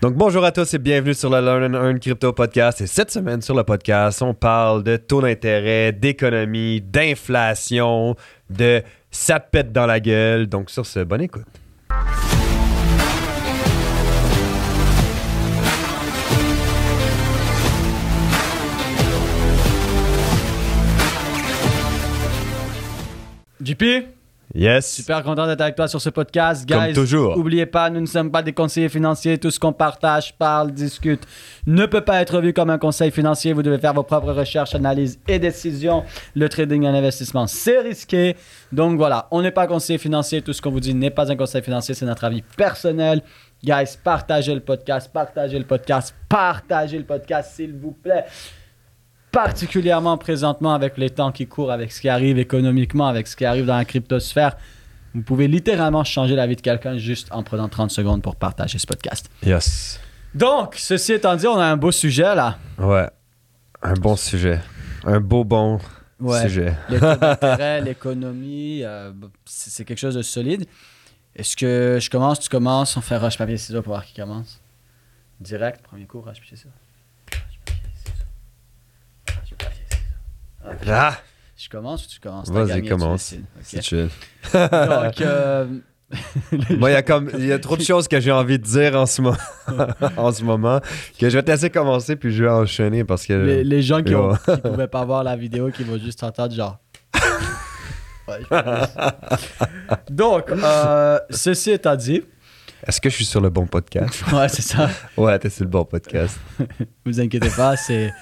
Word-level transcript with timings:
Donc 0.00 0.14
bonjour 0.14 0.44
à 0.44 0.52
tous 0.52 0.74
et 0.74 0.78
bienvenue 0.78 1.12
sur 1.12 1.28
le 1.28 1.40
Learn 1.40 1.74
and 1.74 1.84
Earn 1.84 1.98
Crypto 1.98 2.32
Podcast. 2.32 2.80
Et 2.80 2.86
cette 2.86 3.10
semaine 3.10 3.42
sur 3.42 3.56
le 3.56 3.64
podcast, 3.64 4.22
on 4.22 4.32
parle 4.32 4.84
de 4.84 4.96
taux 4.96 5.20
d'intérêt, 5.20 5.90
d'économie, 5.90 6.80
d'inflation, 6.80 8.14
de 8.48 8.80
ça 9.10 9.40
pète 9.40 9.72
dans 9.72 9.86
la 9.86 9.98
gueule. 9.98 10.46
Donc 10.46 10.70
sur 10.70 10.86
ce, 10.86 11.00
bonne 11.00 11.22
écoute. 11.22 11.46
JP, 23.60 24.17
Yes. 24.54 24.90
super 24.90 25.22
content 25.22 25.46
d'être 25.46 25.60
avec 25.60 25.76
toi 25.76 25.88
sur 25.88 26.00
ce 26.00 26.08
podcast. 26.10 26.66
Guys, 26.66 26.74
Comme 26.74 26.92
toujours. 26.94 27.36
Oubliez 27.36 27.66
pas, 27.66 27.90
nous 27.90 28.00
ne 28.00 28.06
sommes 28.06 28.30
pas 28.30 28.42
des 28.42 28.52
conseillers 28.52 28.88
financiers. 28.88 29.38
Tout 29.38 29.50
ce 29.50 29.60
qu'on 29.60 29.72
partage, 29.72 30.34
parle, 30.36 30.72
discute 30.72 31.22
ne 31.66 31.84
peut 31.86 32.00
pas 32.00 32.20
être 32.22 32.40
vu 32.40 32.52
comme 32.52 32.70
un 32.70 32.78
conseil 32.78 33.10
financier. 33.10 33.52
Vous 33.52 33.62
devez 33.62 33.78
faire 33.78 33.92
vos 33.92 34.02
propres 34.02 34.32
recherches, 34.32 34.74
analyses 34.74 35.18
et 35.28 35.38
décisions. 35.38 36.02
Le 36.34 36.48
trading 36.48 36.84
et 36.84 36.92
l'investissement, 36.92 37.46
c'est 37.46 37.80
risqué. 37.80 38.36
Donc 38.72 38.96
voilà, 38.96 39.28
on 39.30 39.42
n'est 39.42 39.50
pas 39.50 39.66
conseiller 39.66 39.98
financier. 39.98 40.40
Tout 40.40 40.52
ce 40.52 40.62
qu'on 40.62 40.70
vous 40.70 40.80
dit 40.80 40.94
n'est 40.94 41.10
pas 41.10 41.30
un 41.30 41.36
conseil 41.36 41.62
financier, 41.62 41.94
c'est 41.94 42.06
notre 42.06 42.24
avis 42.24 42.42
personnel. 42.56 43.22
Guys, 43.62 43.98
partagez 44.02 44.54
le 44.54 44.60
podcast, 44.60 45.10
partagez 45.12 45.58
le 45.58 45.64
podcast, 45.64 46.14
partagez 46.28 46.96
le 46.98 47.04
podcast, 47.04 47.52
s'il 47.56 47.74
vous 47.76 47.92
plaît. 47.92 48.24
Particulièrement 49.32 50.16
présentement 50.16 50.72
avec 50.74 50.96
les 50.96 51.10
temps 51.10 51.32
qui 51.32 51.46
courent, 51.46 51.70
avec 51.70 51.92
ce 51.92 52.00
qui 52.00 52.08
arrive 52.08 52.38
économiquement, 52.38 53.06
avec 53.08 53.26
ce 53.26 53.36
qui 53.36 53.44
arrive 53.44 53.66
dans 53.66 53.76
la 53.76 53.84
cryptosphère. 53.84 54.56
Vous 55.14 55.22
pouvez 55.22 55.48
littéralement 55.48 56.04
changer 56.04 56.34
la 56.34 56.46
vie 56.46 56.56
de 56.56 56.60
quelqu'un 56.60 56.96
juste 56.98 57.28
en 57.30 57.42
prenant 57.42 57.68
30 57.68 57.90
secondes 57.90 58.22
pour 58.22 58.36
partager 58.36 58.78
ce 58.78 58.86
podcast. 58.86 59.30
Yes. 59.42 60.00
Donc, 60.34 60.74
ceci 60.76 61.12
étant 61.14 61.34
dit, 61.36 61.46
on 61.46 61.56
a 61.58 61.64
un 61.64 61.76
beau 61.76 61.90
sujet 61.92 62.34
là. 62.34 62.58
Ouais. 62.78 63.08
Un 63.82 63.94
bon 63.94 64.16
sujet. 64.16 64.60
Un 65.04 65.20
beau 65.20 65.44
bon 65.44 65.78
Ouais. 66.20 66.42
sujet. 66.42 66.74
Les 66.88 66.98
taux 66.98 67.06
l'économie, 67.84 68.82
euh, 68.82 69.12
c'est 69.44 69.84
quelque 69.84 69.98
chose 69.98 70.16
de 70.16 70.22
solide. 70.22 70.66
Est-ce 71.36 71.56
que 71.56 71.98
je 72.00 72.10
commence, 72.10 72.40
tu 72.40 72.48
commences, 72.48 72.96
on 72.96 73.00
fait 73.00 73.16
roche, 73.16 73.38
papier, 73.38 73.56
ciseaux 73.56 73.82
pour 73.82 73.92
voir 73.92 74.04
qui 74.04 74.14
commence 74.14 74.60
Direct, 75.40 75.80
premier 75.82 76.06
coup, 76.06 76.20
roche, 76.20 76.38
papier, 76.40 76.56
ciseaux. 76.56 76.70
Ah, 80.86 81.16
Je 81.56 81.68
commence 81.68 82.04
ou 82.06 82.08
tu 82.08 82.20
commences 82.20 82.50
Vas-y, 82.50 82.86
commence. 82.88 83.30
décides. 83.32 83.44
Ok. 83.56 83.62
c'est 83.62 83.82
chill. 83.82 84.08
Donc, 84.52 85.20
euh, 85.20 85.66
Moi, 86.78 86.90
il 86.90 86.92
y 86.94 86.96
a 86.96 87.02
comme 87.02 87.30
il 87.34 87.44
y 87.46 87.52
a 87.52 87.58
trop 87.58 87.76
de 87.76 87.82
choses 87.82 88.08
que 88.08 88.18
j'ai 88.18 88.32
envie 88.32 88.58
de 88.58 88.64
dire 88.64 88.94
en 88.94 89.04
ce 89.04 89.20
moment, 89.20 89.36
en 90.16 90.32
ce 90.32 90.42
moment 90.42 90.80
que 91.20 91.28
je 91.28 91.36
vais 91.36 91.42
te 91.42 91.50
laisser 91.50 91.68
commencer 91.68 92.16
puis 92.16 92.32
je 92.32 92.44
vais 92.44 92.50
enchaîner 92.50 93.04
parce 93.04 93.26
que 93.26 93.34
les, 93.34 93.62
les 93.64 93.82
gens 93.82 94.02
qui, 94.02 94.14
qui 94.14 94.60
pouvaient 94.62 94.88
pas 94.88 95.04
voir 95.04 95.22
la 95.22 95.36
vidéo, 95.36 95.70
qui 95.70 95.84
vont 95.84 95.98
juste 95.98 96.22
entendre 96.22 96.54
genre. 96.54 96.78
Ouais. 98.26 98.40
Donc, 100.10 100.50
euh, 100.50 101.18
ceci 101.30 101.70
étant 101.72 101.96
dit, 101.96 102.22
Est-ce 102.86 103.00
que 103.00 103.08
je 103.10 103.14
suis 103.14 103.24
sur 103.24 103.40
le 103.40 103.48
bon 103.50 103.66
podcast? 103.66 104.22
Ouais, 104.32 104.48
c'est 104.48 104.62
ça. 104.62 104.88
Ouais, 105.16 105.38
t'es 105.38 105.50
sur 105.50 105.64
le 105.64 105.70
bon 105.70 105.84
podcast. 105.84 106.38
Vous 107.04 107.20
inquiétez 107.20 107.50
pas, 107.50 107.76
c'est 107.76 108.12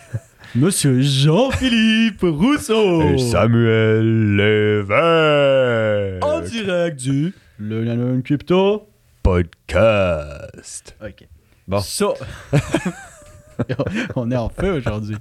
Monsieur 0.54 1.00
Jean-Philippe 1.00 2.22
Rousseau. 2.22 3.02
Et 3.02 3.18
Samuel 3.18 4.36
Lévesque. 4.36 6.24
En 6.24 6.40
direct 6.40 6.98
du 7.00 7.34
Le 7.58 7.84
Nano 7.84 8.20
Crypto. 8.22 8.88
podcast. 9.22 10.96
Ok. 11.04 11.26
Bon. 11.68 11.80
So- 11.80 12.14
on 14.16 14.30
est 14.30 14.36
en 14.36 14.48
feu 14.48 14.72
aujourd'hui. 14.72 15.16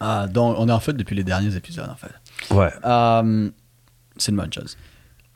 Ah, 0.00 0.26
donc, 0.28 0.56
on 0.58 0.68
est 0.68 0.72
en 0.72 0.80
feu 0.80 0.92
depuis 0.92 1.16
les 1.16 1.24
derniers 1.24 1.56
épisodes, 1.56 1.88
en 1.88 1.96
fait. 1.96 2.54
Ouais. 2.54 2.70
Euh, 2.84 3.50
c'est 4.16 4.30
une 4.32 4.36
bonne 4.38 4.52
chose. 4.52 4.76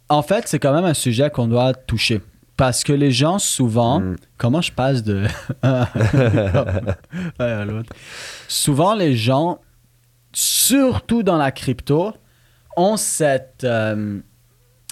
En 0.09 0.23
fait, 0.23 0.47
c'est 0.47 0.59
quand 0.59 0.75
même 0.75 0.85
un 0.85 0.95
sujet 0.95 1.31
qu'on 1.31 1.49
doit 1.49 1.73
toucher. 1.75 2.21
Parce 2.57 2.85
que 2.85 2.93
les 2.93 3.11
gens, 3.11 3.39
souvent, 3.39 4.01
Mm. 4.01 4.17
comment 4.39 4.61
je 4.61 4.73
passe 4.73 5.03
de 5.03 5.27
à 5.63 5.89
l'autre 7.65 7.93
Souvent, 8.49 8.95
les 8.95 9.17
gens, 9.17 9.59
surtout 10.33 11.23
dans 11.23 11.37
la 11.37 11.51
crypto, 11.51 12.13
ont 12.77 12.97
cette, 12.97 13.65
euh, 13.65 14.21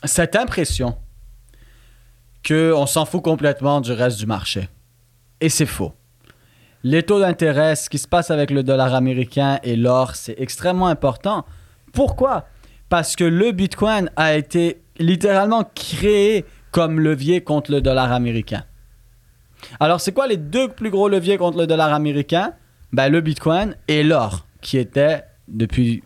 cette 0.04 0.36
impression 0.36 0.96
qu'on 2.46 2.86
s'en 2.86 3.04
fout 3.04 3.22
complètement 3.22 3.80
du 3.80 3.92
reste 3.92 4.18
du 4.18 4.26
marché. 4.26 4.68
Et 5.40 5.48
c'est 5.48 5.66
faux. 5.66 5.92
Les 6.84 7.04
taux 7.04 7.20
d'intérêt, 7.20 7.76
ce 7.76 7.88
qui 7.88 7.98
se 7.98 8.08
passe 8.08 8.32
avec 8.32 8.50
le 8.50 8.64
dollar 8.64 8.94
américain 8.94 9.60
et 9.62 9.76
l'or, 9.76 10.16
c'est 10.16 10.34
extrêmement 10.38 10.88
important. 10.88 11.44
Pourquoi? 11.92 12.46
Parce 12.88 13.14
que 13.14 13.24
le 13.24 13.52
Bitcoin 13.52 14.10
a 14.16 14.34
été 14.34 14.82
littéralement 14.98 15.64
créé 15.74 16.44
comme 16.72 16.98
levier 16.98 17.42
contre 17.42 17.70
le 17.70 17.80
dollar 17.80 18.10
américain. 18.10 18.64
Alors, 19.78 20.00
c'est 20.00 20.12
quoi 20.12 20.26
les 20.26 20.36
deux 20.38 20.68
plus 20.68 20.90
gros 20.90 21.08
leviers 21.08 21.38
contre 21.38 21.58
le 21.58 21.66
dollar 21.68 21.92
américain? 21.92 22.54
Ben, 22.92 23.08
Le 23.08 23.20
Bitcoin 23.20 23.76
et 23.86 24.02
l'or, 24.02 24.46
qui 24.60 24.76
était 24.78 25.22
depuis 25.46 26.02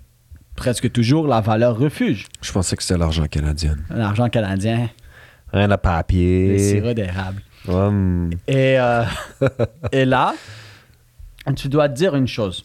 presque 0.55 0.93
toujours 0.93 1.27
la 1.27 1.41
valeur 1.41 1.79
refuge. 1.79 2.27
Je 2.43 2.53
pensais 2.53 2.77
que 2.77 2.83
c'était 2.83 2.99
l'argent 2.99 3.27
canadien. 3.27 3.77
L'argent 3.91 4.29
canadien, 4.29 4.91
Rien 5.53 5.67
de 5.67 5.73
le 5.73 5.77
papier. 5.79 6.59
sirop 6.59 6.93
d'érable. 6.93 7.43
Hum. 7.69 8.31
Et, 8.47 8.79
euh, 8.79 9.05
et 9.93 10.05
là, 10.05 10.35
tu 11.57 11.69
dois 11.69 11.89
te 11.89 11.95
dire 11.95 12.15
une 12.15 12.27
chose. 12.29 12.65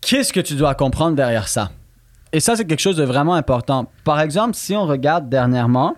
Qu'est-ce 0.00 0.32
que 0.32 0.40
tu 0.40 0.54
dois 0.54 0.74
comprendre 0.74 1.16
derrière 1.16 1.48
ça? 1.48 1.70
Et 2.36 2.40
ça, 2.40 2.54
c'est 2.54 2.66
quelque 2.66 2.80
chose 2.80 2.98
de 2.98 3.02
vraiment 3.02 3.32
important. 3.32 3.90
Par 4.04 4.20
exemple, 4.20 4.54
si 4.56 4.76
on 4.76 4.84
regarde 4.84 5.30
dernièrement, 5.30 5.96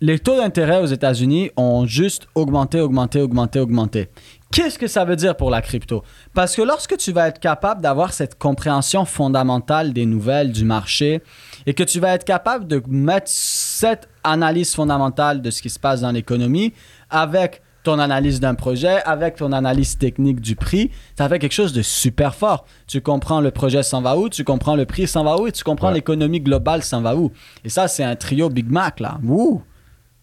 les 0.00 0.20
taux 0.20 0.36
d'intérêt 0.36 0.80
aux 0.80 0.86
États-Unis 0.86 1.50
ont 1.56 1.84
juste 1.84 2.28
augmenté, 2.36 2.80
augmenté, 2.80 3.20
augmenté, 3.20 3.58
augmenté. 3.58 4.08
Qu'est-ce 4.52 4.78
que 4.78 4.86
ça 4.86 5.04
veut 5.04 5.16
dire 5.16 5.36
pour 5.36 5.50
la 5.50 5.62
crypto? 5.62 6.04
Parce 6.32 6.54
que 6.54 6.62
lorsque 6.62 6.96
tu 6.96 7.10
vas 7.10 7.26
être 7.26 7.40
capable 7.40 7.82
d'avoir 7.82 8.12
cette 8.12 8.38
compréhension 8.38 9.04
fondamentale 9.04 9.92
des 9.92 10.06
nouvelles 10.06 10.52
du 10.52 10.64
marché 10.64 11.24
et 11.66 11.74
que 11.74 11.82
tu 11.82 11.98
vas 11.98 12.14
être 12.14 12.24
capable 12.24 12.68
de 12.68 12.80
mettre 12.86 13.26
cette 13.28 14.08
analyse 14.22 14.76
fondamentale 14.76 15.42
de 15.42 15.50
ce 15.50 15.60
qui 15.60 15.70
se 15.70 15.80
passe 15.80 16.02
dans 16.02 16.12
l'économie 16.12 16.72
avec 17.10 17.62
ton 17.86 17.98
analyse 17.98 18.38
d'un 18.40 18.54
projet, 18.54 19.02
avec 19.04 19.36
ton 19.36 19.50
analyse 19.52 19.96
technique 19.98 20.40
du 20.40 20.54
prix, 20.56 20.90
ça 21.16 21.28
fait 21.28 21.38
quelque 21.38 21.52
chose 21.54 21.72
de 21.72 21.82
super 21.82 22.34
fort. 22.34 22.66
Tu 22.86 23.00
comprends 23.00 23.40
le 23.40 23.50
projet 23.50 23.82
s'en 23.82 24.02
va 24.02 24.16
où, 24.16 24.28
tu 24.28 24.44
comprends 24.44 24.76
le 24.76 24.84
prix 24.84 25.06
s'en 25.06 25.24
va 25.24 25.38
où 25.40 25.46
et 25.46 25.52
tu 25.52 25.64
comprends 25.64 25.88
Ouais. 25.88 25.94
l'économie 25.94 26.40
globale 26.40 26.82
s'en 26.82 27.00
va 27.00 27.16
où. 27.16 27.32
Et 27.64 27.68
ça, 27.68 27.88
c'est 27.88 28.04
un 28.04 28.14
trio 28.16 28.48
Big 28.50 28.70
Mac, 28.70 29.00
là. 29.00 29.18
Wouh! 29.22 29.62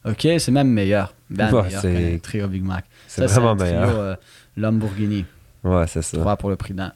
OK, 0.05 0.27
c'est 0.37 0.51
même 0.51 0.67
meilleur. 0.69 1.13
Ben 1.29 1.51
Ouais, 1.53 1.63
meilleur 1.63 1.81
c'est- 1.81 2.21
trio 2.21 2.47
Big 2.47 2.63
Mac. 2.63 2.85
C'est 3.07 3.27
Ça, 3.27 3.39
vraiment 3.39 3.51
un 3.51 3.55
trio, 3.55 3.71
meilleur. 3.79 3.99
euh, 3.99 4.15
Lamborghini. 4.57 5.25
Ouais, 5.63 5.85
c'est 5.87 6.01
ça. 6.01 6.17
3 6.17 6.35
pour 6.37 6.49
le 6.49 6.55
prix 6.57 6.73
d'un. 6.73 6.91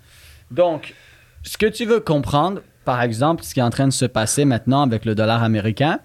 Donc, 0.51 0.93
ce 1.43 1.57
que 1.57 1.65
tu 1.65 1.85
veux 1.85 1.99
comprendre, 2.01 2.61
par 2.85 3.01
exemple, 3.01 3.43
ce 3.43 3.53
qui 3.53 3.59
est 3.59 3.63
en 3.63 3.69
train 3.69 3.87
de 3.87 3.93
se 3.93 4.05
passer 4.05 4.45
maintenant 4.45 4.81
avec 4.81 5.05
le 5.05 5.15
dollar 5.15 5.41
américain, 5.43 5.99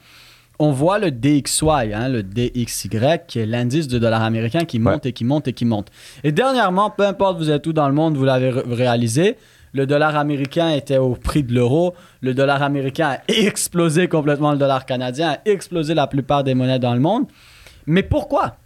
on 0.58 0.70
voit 0.70 0.98
le 0.98 1.10
DXY, 1.10 1.92
hein, 1.94 2.08
le 2.08 2.22
DXY, 2.22 2.88
qui 3.26 3.38
est 3.40 3.46
l'indice 3.46 3.88
du 3.88 3.98
dollar 3.98 4.22
américain 4.22 4.64
qui 4.64 4.78
monte 4.78 5.06
et 5.06 5.12
qui 5.12 5.24
monte 5.24 5.48
et 5.48 5.52
qui 5.52 5.64
monte. 5.64 5.88
Et 6.22 6.30
dernièrement, 6.32 6.90
peu 6.90 7.04
importe 7.06 7.38
vous 7.38 7.50
êtes 7.50 7.66
où 7.66 7.72
dans 7.72 7.88
le 7.88 7.94
monde, 7.94 8.16
vous 8.16 8.24
l'avez 8.24 8.50
ré- 8.50 8.62
réalisé, 8.66 9.36
le 9.72 9.86
dollar 9.86 10.14
américain 10.16 10.70
était 10.70 10.98
au 10.98 11.14
prix 11.14 11.42
de 11.42 11.54
l'euro, 11.54 11.94
le 12.20 12.34
dollar 12.34 12.62
américain 12.62 13.16
a 13.16 13.18
explosé 13.32 14.06
complètement 14.06 14.52
le 14.52 14.58
dollar 14.58 14.84
canadien, 14.86 15.30
a 15.30 15.38
explosé 15.46 15.94
la 15.94 16.06
plupart 16.06 16.44
des 16.44 16.54
monnaies 16.54 16.78
dans 16.78 16.94
le 16.94 17.00
monde. 17.00 17.24
Mais 17.86 18.02
pourquoi? 18.02 18.56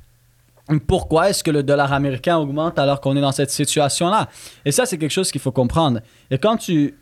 Pourquoi 0.88 1.30
est-ce 1.30 1.44
que 1.44 1.52
le 1.52 1.62
dollar 1.62 1.92
américain 1.92 2.38
augmente 2.38 2.76
alors 2.80 3.00
qu'on 3.00 3.16
est 3.16 3.20
dans 3.20 3.30
cette 3.30 3.50
situation-là? 3.52 4.28
Et 4.64 4.72
ça, 4.72 4.84
c'est 4.84 4.98
quelque 4.98 5.12
chose 5.12 5.30
qu'il 5.30 5.40
faut 5.40 5.52
comprendre. 5.52 6.00
Et 6.28 6.38
quand 6.38 6.56
tu 6.56 6.94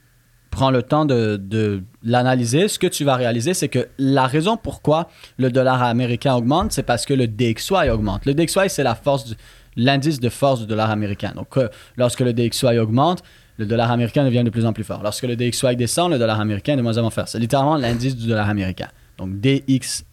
prends 0.55 0.71
le 0.71 0.83
temps 0.83 1.05
de, 1.05 1.83
l'analyser, 2.03 2.69
ce 2.69 2.79
que 2.79 2.87
tu 2.87 3.05
vas 3.05 3.17
réaliser, 3.17 3.55
c'est 3.55 3.69
que 3.69 3.89
la 3.99 4.27
raison 4.27 4.56
pourquoi 4.56 5.09
le 5.37 5.51
dollar 5.51 5.83
américain 5.83 6.35
augmente, 6.35 6.73
c'est 6.73 6.83
parce 6.83 7.05
que 7.05 7.12
le 7.12 7.27
DXY 7.27 7.91
augmente. 7.91 8.25
Le 8.25 8.35
DXY, 8.35 8.69
c'est 8.69 8.83
la 8.83 8.95
force, 8.95 9.35
l'indice 9.77 10.21
de 10.21 10.29
force 10.29 10.61
du 10.61 10.67
dollar 10.67 10.91
américain. 10.91 11.33
Donc, 11.35 11.56
euh, 11.56 11.69
lorsque 11.97 12.21
le 12.21 12.33
DXY 12.33 12.79
augmente, 12.79 13.23
le 13.59 13.67
dollar 13.67 13.91
américain 13.91 14.25
devient 14.25 14.45
de 14.45 14.51
plus 14.51 14.65
en 14.65 14.73
plus 14.73 14.85
fort. 14.85 15.03
Lorsque 15.03 15.25
le 15.25 15.37
DXY 15.37 15.77
descend, 15.77 16.11
le 16.12 16.19
dollar 16.19 16.41
américain 16.41 16.75
est 16.75 16.77
de 16.77 16.83
moins 16.83 16.99
en 16.99 17.03
moins 17.03 17.11
fort. 17.11 17.29
C'est 17.29 17.39
littéralement 17.39 17.77
l'indice 17.77 18.17
du 18.17 18.29
dollar 18.29 18.49
américain. 18.49 18.89
Donc, 19.19 19.41
DXY. 19.41 20.05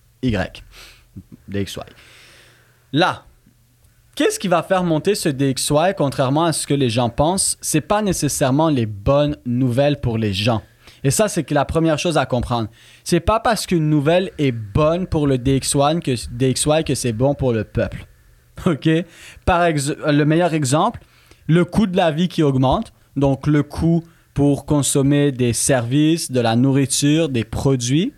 DXY. 1.47 1.79
Là, 2.93 3.25
Qu'est-ce 4.23 4.37
qui 4.37 4.49
va 4.49 4.61
faire 4.61 4.83
monter 4.83 5.15
ce 5.15 5.29
DXY, 5.29 5.95
contrairement 5.97 6.43
à 6.43 6.53
ce 6.53 6.67
que 6.67 6.75
les 6.75 6.91
gens 6.91 7.09
pensent? 7.09 7.57
C'est 7.59 7.81
pas 7.81 8.03
nécessairement 8.03 8.69
les 8.69 8.85
bonnes 8.85 9.35
nouvelles 9.47 9.99
pour 9.99 10.19
les 10.19 10.31
gens. 10.31 10.61
Et 11.03 11.09
ça, 11.09 11.27
c'est 11.27 11.49
la 11.49 11.65
première 11.65 11.97
chose 11.97 12.19
à 12.19 12.27
comprendre. 12.27 12.69
C'est 13.03 13.19
pas 13.19 13.39
parce 13.39 13.65
qu'une 13.65 13.89
nouvelle 13.89 14.29
est 14.37 14.51
bonne 14.51 15.07
pour 15.07 15.25
le 15.25 15.39
DXY 15.39 16.01
que, 16.03 16.11
DXY 16.31 16.83
que 16.83 16.93
c'est 16.93 17.13
bon 17.13 17.33
pour 17.33 17.51
le 17.51 17.63
peuple. 17.63 18.05
OK? 18.67 18.87
Par 19.43 19.67
le 19.67 20.23
meilleur 20.23 20.53
exemple, 20.53 20.99
le 21.47 21.65
coût 21.65 21.87
de 21.87 21.97
la 21.97 22.11
vie 22.11 22.27
qui 22.27 22.43
augmente. 22.43 22.93
Donc, 23.15 23.47
le 23.47 23.63
coût 23.63 24.03
pour 24.35 24.67
consommer 24.67 25.31
des 25.31 25.53
services, 25.53 26.31
de 26.31 26.41
la 26.41 26.55
nourriture, 26.55 27.27
des 27.27 27.43
produits. 27.43 28.13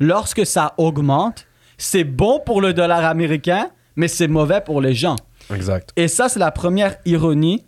Lorsque 0.00 0.46
ça 0.46 0.74
augmente, 0.78 1.46
c'est 1.78 2.02
bon 2.02 2.40
pour 2.44 2.60
le 2.60 2.72
dollar 2.74 3.04
américain, 3.04 3.70
mais 3.94 4.08
c'est 4.08 4.26
mauvais 4.26 4.60
pour 4.60 4.80
les 4.80 4.94
gens. 4.94 5.14
Exact. 5.52 5.90
Et 5.96 6.08
ça, 6.08 6.28
c'est 6.28 6.38
la 6.38 6.50
première 6.50 6.96
ironie. 7.04 7.64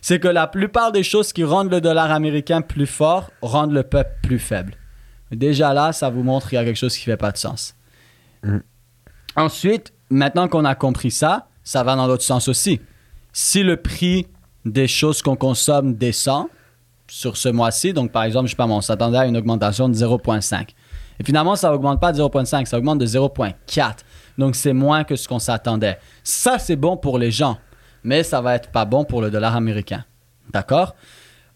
C'est 0.00 0.20
que 0.20 0.28
la 0.28 0.46
plupart 0.46 0.92
des 0.92 1.02
choses 1.02 1.32
qui 1.32 1.42
rendent 1.44 1.70
le 1.70 1.80
dollar 1.80 2.12
américain 2.12 2.62
plus 2.62 2.86
fort 2.86 3.30
rendent 3.42 3.72
le 3.72 3.82
peuple 3.82 4.12
plus 4.22 4.38
faible. 4.38 4.74
Déjà 5.32 5.74
là, 5.74 5.92
ça 5.92 6.08
vous 6.08 6.22
montre 6.22 6.48
qu'il 6.48 6.56
y 6.56 6.60
a 6.60 6.64
quelque 6.64 6.76
chose 6.76 6.96
qui 6.96 7.04
fait 7.04 7.16
pas 7.16 7.32
de 7.32 7.36
sens. 7.36 7.74
Mhm. 8.42 8.62
Ensuite, 9.36 9.92
maintenant 10.08 10.48
qu'on 10.48 10.64
a 10.64 10.74
compris 10.74 11.10
ça, 11.10 11.48
ça 11.64 11.82
va 11.82 11.96
dans 11.96 12.06
l'autre 12.06 12.22
sens 12.22 12.48
aussi. 12.48 12.80
Si 13.32 13.62
le 13.62 13.76
prix 13.76 14.26
des 14.64 14.88
choses 14.88 15.20
qu'on 15.20 15.36
consomme 15.36 15.94
descend 15.94 16.46
sur 17.08 17.36
ce 17.36 17.48
mois-ci, 17.48 17.92
donc 17.92 18.12
par 18.12 18.22
exemple, 18.24 18.46
je 18.46 18.50
sais 18.50 18.56
pas, 18.56 18.66
on 18.66 18.80
s'attendait 18.80 19.18
à 19.18 19.26
une 19.26 19.36
augmentation 19.36 19.88
de 19.88 19.94
0,5. 19.94 20.74
Et 21.20 21.24
finalement, 21.24 21.56
ça 21.56 21.74
augmente 21.74 22.00
pas 22.00 22.12
de 22.12 22.18
0,5, 22.18 22.66
ça 22.66 22.78
augmente 22.78 22.98
de 22.98 23.06
0,4. 23.06 24.04
Donc 24.38 24.54
c'est 24.56 24.72
moins 24.72 25.04
que 25.04 25.16
ce 25.16 25.28
qu'on 25.28 25.38
s'attendait. 25.40 25.98
Ça, 26.22 26.58
c'est 26.58 26.76
bon 26.76 26.96
pour 26.96 27.18
les 27.18 27.30
gens, 27.30 27.58
mais 28.04 28.22
ça 28.22 28.40
va 28.40 28.54
être 28.54 28.70
pas 28.70 28.84
bon 28.84 29.04
pour 29.04 29.20
le 29.20 29.30
dollar 29.30 29.54
américain. 29.56 30.04
D'accord? 30.52 30.94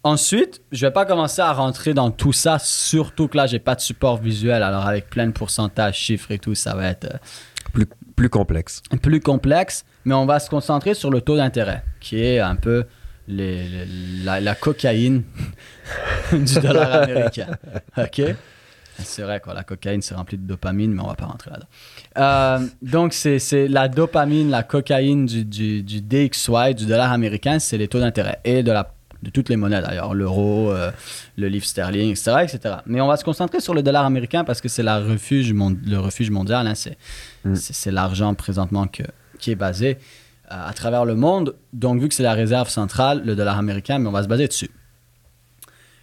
Ensuite, 0.04 0.60
je 0.72 0.84
vais 0.84 0.90
pas 0.92 1.06
commencer 1.06 1.40
à 1.42 1.52
rentrer 1.52 1.94
dans 1.94 2.10
tout 2.10 2.32
ça, 2.32 2.58
surtout 2.58 3.28
que 3.28 3.36
là, 3.36 3.46
j'ai 3.46 3.60
pas 3.60 3.76
de 3.76 3.80
support 3.80 4.16
visuel. 4.20 4.62
Alors 4.64 4.84
avec 4.86 5.08
plein 5.08 5.28
de 5.28 5.32
pourcentages, 5.32 5.96
chiffres 5.96 6.32
et 6.32 6.38
tout, 6.40 6.56
ça 6.56 6.74
va 6.74 6.88
être 6.88 7.04
euh, 7.04 7.18
Plus, 7.72 7.86
plus 8.16 8.28
complexe. 8.28 8.82
plus 9.00 9.20
complexe, 9.20 9.84
mais 10.04 10.14
on 10.14 10.26
va 10.26 10.40
se 10.40 10.50
concentrer 10.50 10.94
sur 10.94 11.10
le 11.10 11.20
taux 11.20 11.36
d'intérêt, 11.36 11.84
qui 12.00 12.20
est 12.20 12.40
un 12.40 12.56
peu 12.56 12.84
les- 13.28 13.68
les- 13.68 13.86
la, 14.24 14.40
la 14.40 14.56
cocaïne 14.56 15.22
du 16.32 16.58
dollar 16.60 17.02
américain. 17.02 17.46
OK? 17.96 18.22
C'est 18.98 19.22
vrai, 19.22 19.40
quoi, 19.40 19.54
la 19.54 19.64
cocaïne, 19.64 20.02
c'est 20.02 20.14
rempli 20.14 20.36
de 20.36 20.46
dopamine, 20.46 20.92
mais 20.92 21.02
on 21.02 21.06
va 21.06 21.14
pas 21.14 21.26
rentrer 21.26 21.50
là-dedans. 21.50 21.68
Euh, 22.18 22.66
donc, 22.82 23.12
c'est 23.12 23.68
la 23.68 23.88
dopamine, 23.88 24.50
la 24.50 24.62
cocaïne 24.62 25.26
du, 25.26 25.44
du, 25.44 25.82
du 25.82 26.00
DXY, 26.02 26.74
du 26.76 26.86
dollar 26.86 27.10
américain, 27.12 27.58
c'est 27.58 27.78
les 27.78 27.88
taux 27.88 28.00
d'intérêt. 28.00 28.40
Et 28.44 28.62
de, 28.62 28.70
la, 28.70 28.92
de 29.22 29.30
toutes 29.30 29.48
les 29.48 29.56
monnaies, 29.56 29.80
d'ailleurs, 29.80 30.12
l'euro, 30.14 30.70
euh, 30.70 30.90
le 31.36 31.48
livre 31.48 31.64
sterling, 31.64 32.10
etc., 32.10 32.36
etc. 32.42 32.76
Mais 32.86 33.00
on 33.00 33.06
va 33.06 33.16
se 33.16 33.24
concentrer 33.24 33.60
sur 33.60 33.72
le 33.74 33.82
dollar 33.82 34.04
américain 34.04 34.44
parce 34.44 34.60
que 34.60 34.68
c'est 34.68 34.82
refuge 34.82 35.52
le 35.54 35.96
refuge 35.98 36.30
mondial. 36.30 36.66
hein, 36.66 36.74
c'est 36.74 36.98
Mm. 37.44 37.54
c'est 37.56 37.90
l'argent 37.90 38.34
présentement 38.34 38.86
que, 38.86 39.02
qui 39.38 39.50
est 39.50 39.56
basé 39.56 39.98
euh, 40.50 40.68
à 40.68 40.72
travers 40.72 41.04
le 41.04 41.14
monde. 41.14 41.56
Donc, 41.72 42.00
vu 42.00 42.08
que 42.08 42.14
c'est 42.14 42.22
la 42.22 42.34
réserve 42.34 42.68
centrale, 42.68 43.22
le 43.24 43.34
dollar 43.34 43.58
américain, 43.58 43.98
mais 43.98 44.08
on 44.08 44.12
va 44.12 44.22
se 44.22 44.28
baser 44.28 44.48
dessus. 44.48 44.70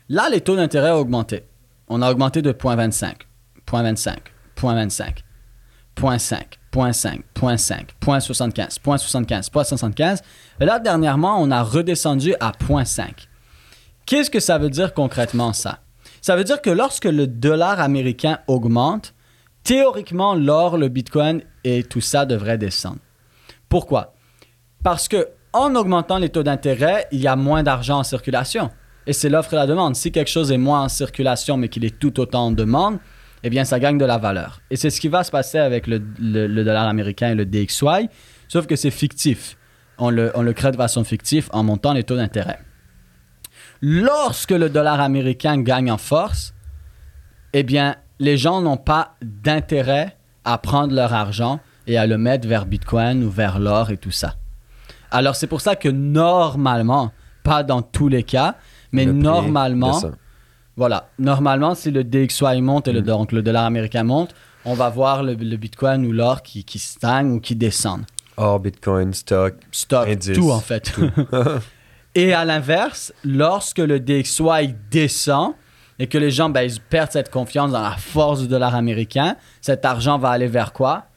Là, 0.09 0.27
les 0.30 0.42
taux 0.42 0.56
d'intérêt 0.56 0.92
ont 0.92 0.97
augmenté. 0.97 1.44
On 1.89 2.01
a 2.01 2.12
augmenté 2.12 2.41
de 2.41 2.51
0.25, 2.51 3.13
0.25, 3.68 4.18
0.25, 4.56 5.24
0.5, 5.97 6.59
0.5, 6.71 7.19
0.5, 7.36 7.88
0.75, 8.01 8.80
0.75, 8.80 9.50
0.75. 9.51 10.19
Et 10.62 10.65
là, 10.65 10.80
dernièrement, 10.80 11.41
on 11.41 11.51
a 11.51 11.63
redescendu 11.63 12.36
à 12.39 12.51
0.5. 12.51 13.27
Qu'est-ce 14.06 14.30
que 14.30 14.39
ça 14.39 14.57
veut 14.57 14.69
dire 14.69 14.94
concrètement, 14.94 15.53
ça? 15.53 15.80
Ça 16.21 16.36
veut 16.36 16.44
dire 16.44 16.62
que 16.62 16.69
lorsque 16.69 17.06
le 17.06 17.27
dollar 17.27 17.80
américain 17.80 18.39
augmente, 18.47 19.13
théoriquement, 19.63 20.35
l'or, 20.35 20.77
le 20.77 20.89
bitcoin 20.89 21.42
et 21.63 21.83
tout 21.83 22.01
ça 22.01 22.25
devrait 22.25 22.57
descendre. 22.57 23.00
Pourquoi? 23.68 24.13
Parce 24.83 25.07
que 25.07 25.27
en 25.53 25.75
augmentant 25.75 26.18
les 26.18 26.30
taux 26.30 26.44
d'intérêt, 26.44 27.07
il 27.12 27.21
y 27.21 27.27
a 27.27 27.35
moins 27.35 27.63
d'argent 27.63 28.00
en 28.00 28.03
circulation. 28.03 28.69
Et 29.09 29.13
c'est 29.13 29.27
l'offre 29.27 29.53
et 29.53 29.56
la 29.56 29.65
demande. 29.65 29.95
Si 29.95 30.11
quelque 30.11 30.29
chose 30.29 30.51
est 30.51 30.59
moins 30.59 30.83
en 30.83 30.88
circulation, 30.88 31.57
mais 31.57 31.67
qu'il 31.67 31.83
est 31.83 31.97
tout 31.97 32.19
autant 32.19 32.45
en 32.45 32.51
demande, 32.51 33.00
eh 33.41 33.50
bien, 33.50 33.65
ça 33.65 33.79
gagne 33.79 33.97
de 33.97 34.06
la 34.06 34.19
valeur. 34.19 34.61
Et 34.69 34.75
c'est 34.75 34.91
ce 34.91 35.01
qui 35.01 35.07
va 35.07 35.23
se 35.23 35.31
passer 35.31 35.57
avec 35.57 35.88
le, 35.88 35.97
dollar 35.97 36.88
américain 36.88 37.31
et 37.31 37.33
le 37.33 37.44
DXY, 37.44 38.07
sauf 38.47 38.67
que 38.67 38.75
c'est 38.75 38.91
fictif. 38.91 39.57
On 39.97 40.11
le 40.11 40.53
crée 40.53 40.69
de 40.69 40.75
façon 40.75 41.03
fictive 41.03 41.50
en 41.53 41.63
montant 41.63 41.94
les 41.94 42.03
taux 42.03 42.17
d'intérêt. 42.17 42.59
Lorsque 43.81 44.51
le 44.51 44.69
dollar 44.69 45.01
américain 45.01 45.59
gagne 45.59 45.89
en 45.89 45.97
force, 45.97 46.53
eh 47.53 47.63
bien, 47.63 47.95
les 48.19 48.38
gens 48.38 48.61
n'ont 48.61 48.77
pas 48.77 49.15
d'intérêt 49.23 50.17
à 50.45 50.59
prendre 50.59 50.94
leur 50.94 51.15
argent 51.15 51.59
et 51.88 51.97
à 51.97 52.06
le 52.06 52.19
mettre 52.19 52.47
vers 52.47 52.67
Bitcoin 52.67 53.23
ou 53.23 53.31
vers 53.31 53.57
l'or 53.57 53.89
et 53.89 53.97
tout 53.97 54.11
ça. 54.11 54.35
Alors, 55.09 55.35
c'est 55.35 55.47
pour 55.47 55.61
ça 55.61 55.75
que 55.75 55.89
normalement, 55.89 57.11
pas 57.41 57.63
dans 57.63 57.81
tous 57.81 58.07
les 58.07 58.21
cas, 58.21 58.56
mais 58.91 59.06
Le 59.06 59.13
normalement, 59.13 60.01
voilà, 60.75 61.09
normalement, 61.19 61.75
si 61.75 61.91
le 61.91 62.03
DXY 62.03 62.62
monte 62.62 62.88
et 62.88 62.94
le, 62.94 63.01
Mm. 63.01 63.06
donc 63.06 63.31
le 63.31 63.41
dollar 63.41 63.65
américain 63.65 64.03
monte, 64.03 64.33
on 64.65 64.74
va 64.74 64.89
voir 64.89 65.24
le, 65.24 65.33
le 65.33 65.57
Bitcoin 65.57 66.06
ou 66.06 66.12
l'or 66.12 66.41
qui, 66.41 66.63
qui 66.63 66.80
stagne 66.80 67.31
ou 67.31 67.39
qui 67.39 67.56
descendent. 67.56 68.06
Or, 68.38 68.59
Bitcoin, 68.59 69.13
stock. 69.13 69.56
Stock, 69.71 70.07
Indice. 70.07 70.38
tout 70.38 70.51
en 70.51 70.59
fait. 70.62 70.94
et 72.15 72.33
à 72.33 72.45
l'inverse, 72.45 73.13
lorsque 73.25 73.80
le 73.80 74.00
DXY 74.00 74.75
descend 74.89 75.53
et 76.00 76.07
que 76.07 76.18
les 76.18 76.31
gens 76.31 76.50
ben, 76.50 76.62
ils 76.62 76.80
perdent 76.80 77.12
cette 77.12 77.30
confiance 77.30 77.71
dans 77.71 77.81
la 77.81 77.97
force 77.97 78.39
du 78.42 78.47
dollar 78.47 78.74
américain, 78.75 79.35
cet 79.59 79.83
argent 79.83 80.18
va 80.18 80.30
aller 80.30 80.47
vers 80.47 80.71
quoi? 80.71 81.07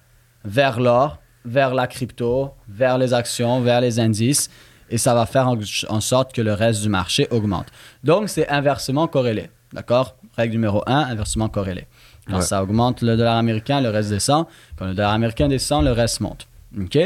Vers 0.45 0.81
l'or, 0.81 1.19
vers 1.45 1.73
la 1.75 1.87
crypto, 1.87 2.51
vers 2.69 2.99
les 2.99 3.15
actions, 3.15 3.61
vers 3.61 3.81
les 3.81 4.01
indices. 4.01 4.51
Et 4.93 4.99
ça 4.99 5.15
va 5.15 5.27
faire 5.27 5.49
en, 5.49 5.59
en 5.89 6.01
sorte 6.01 6.33
que 6.33 6.41
le 6.43 6.53
reste 6.53 6.83
du 6.83 6.89
marché 6.89 7.27
augmente. 7.31 7.67
Donc, 8.05 8.29
c'est 8.29 8.49
inversement 8.49 9.09
corrélé. 9.09 9.51
D'accord? 9.73 10.15
Règle 10.37 10.53
numéro 10.53 10.83
1, 10.87 10.95
inversement 11.11 11.49
corrélé. 11.49 11.87
Quand 12.29 12.37
Ouais. 12.37 12.43
ça 12.43 12.63
augmente 12.63 13.03
le 13.03 13.17
dollar 13.17 13.37
américain, 13.37 13.81
le 13.81 13.89
reste 13.89 14.11
descend. 14.11 14.47
Quand 14.79 14.85
le 14.87 14.95
dollar 14.95 15.13
américain 15.13 15.49
descend, 15.49 15.85
le 15.85 15.91
reste 15.93 16.21
monte. 16.21 16.47
OK? 16.79 16.99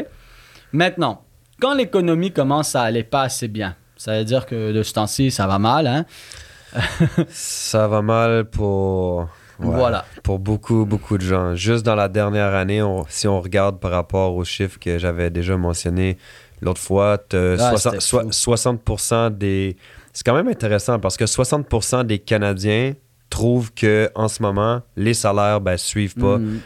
Maintenant, 0.72 1.22
quand 1.60 1.74
l'économie 1.74 2.32
commence 2.32 2.74
à 2.76 2.82
aller 2.82 3.02
pas 3.04 3.22
assez 3.22 3.48
bien, 3.48 3.76
ça 3.96 4.18
veut 4.18 4.24
dire 4.24 4.44
que 4.46 4.72
de 4.72 4.82
ce 4.82 4.92
temps-ci, 4.92 5.30
ça 5.30 5.46
va 5.46 5.58
mal, 5.58 5.86
hein? 5.86 6.04
Ça 7.28 7.88
va 7.88 8.02
mal 8.02 8.44
pour. 8.44 9.28
Ouais, 9.60 9.66
Voilà. 9.76 10.04
Pour 10.22 10.38
beaucoup, 10.38 10.84
beaucoup 10.84 11.18
de 11.18 11.22
gens. 11.22 11.54
Juste 11.54 11.84
dans 11.84 11.94
la 11.94 12.08
dernière 12.08 12.54
année, 12.54 12.82
on- 12.82 13.04
si 13.08 13.26
on 13.28 13.40
regarde 13.40 13.78
par 13.80 13.90
rapport 13.90 14.34
aux 14.34 14.44
chiffres 14.44 14.78
que 14.78 14.98
j'avais 14.98 15.30
déjà 15.30 15.56
mentionnés 15.56 16.18
l'autre 16.60 16.80
fois, 16.80 17.18
t'as 17.18 17.54
Ah, 17.54 17.70
60, 17.70 17.92
c'était 17.92 18.00
soi- 18.00 18.22
fou. 18.24 18.32
60% 18.32 19.30
des. 19.30 19.76
C'est 20.12 20.24
quand 20.24 20.34
même 20.34 20.48
intéressant 20.48 20.98
parce 20.98 21.16
que 21.16 21.26
60% 21.26 22.04
des 22.04 22.18
Canadiens 22.18 22.94
trouvent 23.28 23.72
que 23.74 24.10
en 24.14 24.28
ce 24.28 24.40
moment, 24.42 24.80
les 24.96 25.12
salaires 25.14 25.60
ben, 25.60 25.76
suivent 25.76 26.14
pas 26.14 26.38
Mhm. 26.38 26.60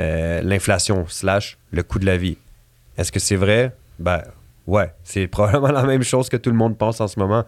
euh, 0.00 0.40
l'inflation 0.42 1.04
slash 1.08 1.58
le 1.70 1.82
coût 1.82 1.98
de 1.98 2.06
la 2.06 2.16
vie. 2.16 2.36
Est-ce 2.98 3.12
que 3.12 3.20
c'est 3.20 3.36
vrai? 3.36 3.74
Ben 3.98 4.22
ouais, 4.66 4.92
c'est 5.04 5.26
probablement 5.26 5.68
la 5.72 5.84
même 5.84 6.02
chose 6.02 6.28
que 6.28 6.36
tout 6.36 6.50
le 6.50 6.56
monde 6.56 6.76
pense 6.76 7.00
en 7.00 7.06
ce 7.08 7.18
moment. 7.20 7.44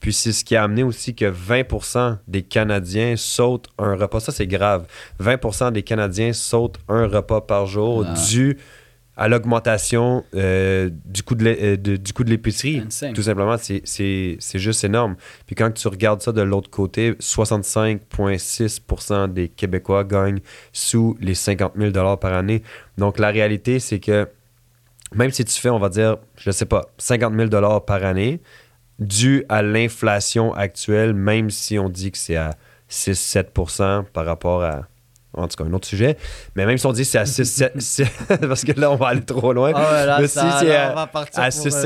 Puis 0.00 0.12
c'est 0.14 0.32
ce 0.32 0.44
qui 0.44 0.56
a 0.56 0.64
amené 0.64 0.82
aussi 0.82 1.14
que 1.14 1.30
20% 1.30 2.18
des 2.26 2.42
Canadiens 2.42 3.16
sautent 3.16 3.68
un 3.78 3.94
repas. 3.96 4.20
Ça, 4.20 4.32
c'est 4.32 4.46
grave. 4.46 4.86
20% 5.22 5.72
des 5.72 5.82
Canadiens 5.82 6.32
sautent 6.32 6.78
un 6.88 7.06
repas 7.06 7.42
par 7.42 7.66
jour 7.66 8.06
Ah. 8.08 8.14
dû 8.28 8.56
à 9.16 9.28
l'augmentation 9.28 10.24
euh, 10.34 10.88
du 11.04 11.22
coût 11.22 11.34
de 11.34 11.44
l'é- 11.44 11.58
euh, 11.60 11.76
du 11.76 12.12
coût 12.14 12.24
de 12.24 12.30
l'épicerie. 12.30 12.78
Insane. 12.86 13.12
Tout 13.12 13.22
simplement, 13.24 13.56
c'est- 13.58 13.82
juste 14.58 14.84
énorme. 14.84 15.16
Puis 15.46 15.54
quand 15.54 15.70
tu 15.72 15.86
regardes 15.88 16.22
ça 16.22 16.32
de 16.32 16.40
l'autre 16.40 16.70
côté, 16.70 17.14
65,6% 17.18 19.28
des 19.28 19.48
Québécois 19.48 20.04
gagnent 20.04 20.40
sous 20.72 21.16
les 21.20 21.34
50 21.34 21.72
000 21.76 21.92
par 22.16 22.32
année. 22.32 22.62
Donc 22.98 23.18
la 23.18 23.28
réalité, 23.30 23.78
c'est 23.80 23.98
que 24.00 24.28
même 25.14 25.30
si 25.32 25.44
tu 25.44 25.60
fais, 25.60 25.70
on 25.70 25.78
va 25.78 25.88
dire, 25.88 26.16
je 26.38 26.50
sais 26.50 26.66
pas, 26.66 26.86
50 26.98 27.34
000 27.36 27.80
par 27.80 28.04
année, 28.04 28.40
dû 29.00 29.44
à 29.48 29.62
l'inflation 29.62 30.54
actuelle, 30.54 31.14
même 31.14 31.50
si 31.50 31.78
on 31.78 31.88
dit 31.88 32.12
que 32.12 32.18
c'est 32.18 32.36
à 32.36 32.54
6-7% 32.90 34.04
par 34.04 34.26
rapport 34.26 34.62
à. 34.62 34.86
En 35.32 35.46
tout 35.46 35.56
cas, 35.56 35.68
un 35.68 35.72
autre 35.72 35.86
sujet. 35.86 36.16
Mais 36.56 36.66
même 36.66 36.76
si 36.76 36.86
on 36.86 36.92
dit 36.92 37.04
c'est 37.04 37.18
à 37.18 37.24
6-7, 37.24 38.06
parce 38.48 38.64
que 38.64 38.78
là, 38.78 38.90
on 38.90 38.96
va 38.96 39.08
aller 39.08 39.22
trop 39.22 39.52
loin. 39.52 39.72
Ah 39.74 40.04
là, 40.06 40.18
Mais 40.20 40.26
ça- 40.26 40.58
si 40.58 40.66
c'est 40.66 40.74
à- 40.74 40.90
à 40.98 41.06
pour, 41.06 41.20
euh, 41.20 41.24